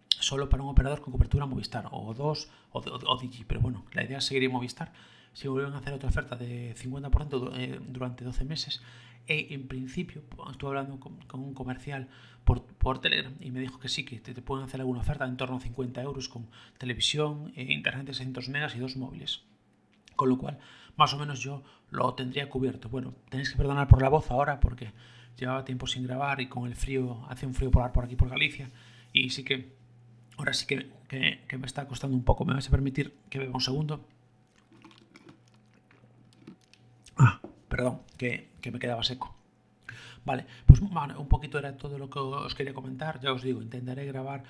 solo 0.10 0.50
para 0.50 0.64
un 0.64 0.70
operador 0.70 1.02
con 1.02 1.12
cobertura 1.12 1.46
Movistar 1.46 1.90
o 1.92 2.14
dos 2.14 2.50
o, 2.72 2.80
o 2.80 3.18
Digi, 3.18 3.44
pero 3.44 3.60
bueno, 3.62 3.86
la 3.94 4.04
idea 4.04 4.18
es 4.18 4.26
seguir 4.26 4.44
en 4.44 4.52
Movistar 4.52 4.92
si 5.38 5.48
vuelven 5.48 5.74
a 5.74 5.78
hacer 5.78 5.94
otra 5.94 6.10
oferta 6.10 6.36
de 6.36 6.74
50% 6.76 7.52
eh, 7.54 7.80
durante 7.88 8.26
12 8.26 8.44
meses. 8.44 8.82
E 9.28 9.54
en 9.54 9.68
principio, 9.68 10.24
estuve 10.50 10.70
hablando 10.70 11.00
con, 11.00 11.20
un 11.34 11.54
comercial 11.54 12.08
por, 12.44 12.64
por, 12.64 13.02
Telegram 13.02 13.36
y 13.40 13.52
me 13.52 13.60
dijo 13.60 13.78
que 13.78 13.88
sí, 13.88 14.04
que 14.04 14.20
te, 14.20 14.34
pueden 14.42 14.66
hacer 14.66 14.80
alguna 14.80 15.02
oferta 15.02 15.26
en 15.26 15.38
torno 15.38 15.58
a 15.58 15.60
50 15.60 16.02
euros 16.02 16.28
con 16.28 16.48
televisión, 16.80 17.54
eh, 17.56 17.72
internet 17.72 18.08
de 18.08 18.14
600 18.16 18.50
megas 18.50 18.76
y 18.76 18.80
dos 18.80 18.98
móviles. 18.98 19.44
Con 20.16 20.30
lo 20.30 20.40
cual, 20.40 20.58
más 20.96 21.14
o 21.14 21.20
menos 21.20 21.40
yo 21.40 21.62
lo 21.92 22.16
tendría 22.16 22.50
cubierto. 22.50 22.90
Bueno, 22.90 23.14
tenéis 23.30 23.52
que 23.52 23.58
perdonar 23.58 23.88
por 23.88 24.02
la 24.02 24.10
voz 24.10 24.32
ahora 24.32 24.60
porque 24.60 24.92
llevaba 25.38 25.66
tiempo 25.66 25.86
sin 25.86 26.02
grabar 26.08 26.42
y 26.42 26.48
con 26.48 26.66
el 26.66 26.76
frío, 26.76 27.28
hace 27.30 27.46
un 27.46 27.54
frío 27.54 27.70
polar 27.70 27.92
por 27.92 28.06
aquí, 28.06 28.16
por 28.16 28.30
Galicia. 28.30 28.72
Y 29.14 29.30
sí 29.30 29.44
que, 29.44 29.77
ahora 30.38 30.54
sí 30.54 30.66
que, 30.66 30.90
que, 31.08 31.44
que 31.48 31.58
me 31.58 31.66
está 31.66 31.88
costando 31.88 32.16
un 32.16 32.24
poco. 32.24 32.46
Me 32.46 32.54
vais 32.54 32.68
a 32.68 32.72
permitir 32.72 33.16
que 33.30 33.40
beba 33.40 33.54
un 33.54 33.62
segundo. 33.62 34.06
Ah, 37.18 37.42
perdón, 37.68 38.02
que, 38.18 38.50
me 38.72 38.80
quedaba 38.80 39.04
seco. 39.04 39.34
Vale, 40.26 40.46
pues 40.66 40.82
un 40.82 41.28
poquito 41.30 41.58
era 41.58 41.78
todo 41.78 41.98
lo 41.98 42.10
que 42.10 42.20
os 42.20 42.54
quería 42.54 42.74
comentar. 42.74 43.20
Ya 43.22 43.32
os 43.32 43.42
digo, 43.42 43.62
intentaré 43.62 44.06
grabar 44.06 44.44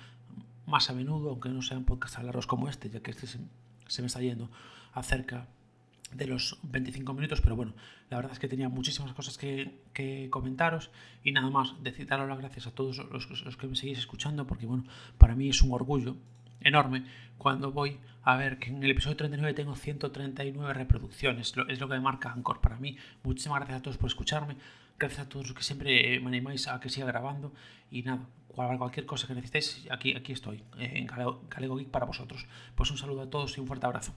más 0.66 0.90
a 0.90 0.92
menudo, 0.92 1.30
aunque 1.30 1.48
no 1.48 1.62
sean 1.62 1.84
podcasts 1.84 2.22
largos 2.22 2.46
como 2.46 2.68
este, 2.68 2.90
ya 2.90 3.00
que 3.00 3.12
este 3.12 3.26
se, 3.26 4.02
me 4.02 4.06
está 4.06 4.20
yendo 4.20 4.50
acerca 4.92 5.46
de 6.12 6.26
los 6.26 6.58
25 6.62 7.12
minutos, 7.14 7.40
pero 7.40 7.56
bueno, 7.56 7.74
la 8.10 8.16
verdad 8.16 8.32
es 8.32 8.38
que 8.38 8.48
tenía 8.48 8.68
muchísimas 8.68 9.12
cosas 9.12 9.36
que, 9.36 10.28
comentaros 10.30 10.90
y 11.22 11.32
nada 11.32 11.50
más, 11.50 11.74
decir 11.82 12.06
daros 12.06 12.28
las 12.28 12.38
gracias 12.38 12.66
a 12.66 12.70
todos 12.70 12.98
los, 12.98 13.56
que 13.56 13.66
me 13.66 13.76
seguís 13.76 13.98
escuchando, 13.98 14.46
porque 14.46 14.66
bueno, 14.66 14.84
para 15.18 15.34
mí 15.34 15.48
es 15.48 15.62
un 15.62 15.72
orgullo 15.72 16.16
enorme 16.60 17.04
cuando 17.36 17.70
voy 17.70 17.98
a 18.24 18.36
ver 18.36 18.58
que 18.58 18.70
en 18.70 18.82
el 18.82 18.90
episodio 18.90 19.16
39 19.16 19.54
tengo 19.54 19.74
139 19.74 20.74
reproducciones. 20.74 21.54
Es 21.68 21.80
lo 21.80 21.88
que 21.88 21.94
me 21.94 22.00
marca 22.00 22.32
Anchor 22.32 22.60
para 22.60 22.76
mí. 22.76 22.96
Muchísimas 23.22 23.60
gracias 23.60 23.78
a 23.78 23.82
todos 23.82 23.96
por 23.96 24.08
escucharme. 24.08 24.56
Gracias 24.98 25.20
a 25.20 25.28
todos 25.28 25.46
los 25.46 25.56
que 25.56 25.62
siempre 25.62 26.18
me 26.20 26.28
animáis 26.28 26.66
a 26.66 26.80
que 26.80 26.90
siga 26.90 27.06
grabando. 27.06 27.52
Y 27.90 28.02
nada, 28.02 28.26
cualquier 28.48 29.06
cosa 29.06 29.26
que 29.26 29.34
necesitéis, 29.34 29.86
aquí, 29.90 30.14
aquí 30.16 30.32
estoy, 30.32 30.64
en 30.78 31.06
Galego 31.06 31.76
Geek 31.76 31.88
para 31.88 32.06
vosotros. 32.06 32.46
Pues 32.74 32.90
un 32.90 32.98
saludo 32.98 33.22
a 33.22 33.30
todos 33.30 33.56
y 33.56 33.60
un 33.60 33.66
fuerte 33.66 33.86
abrazo. 33.86 34.12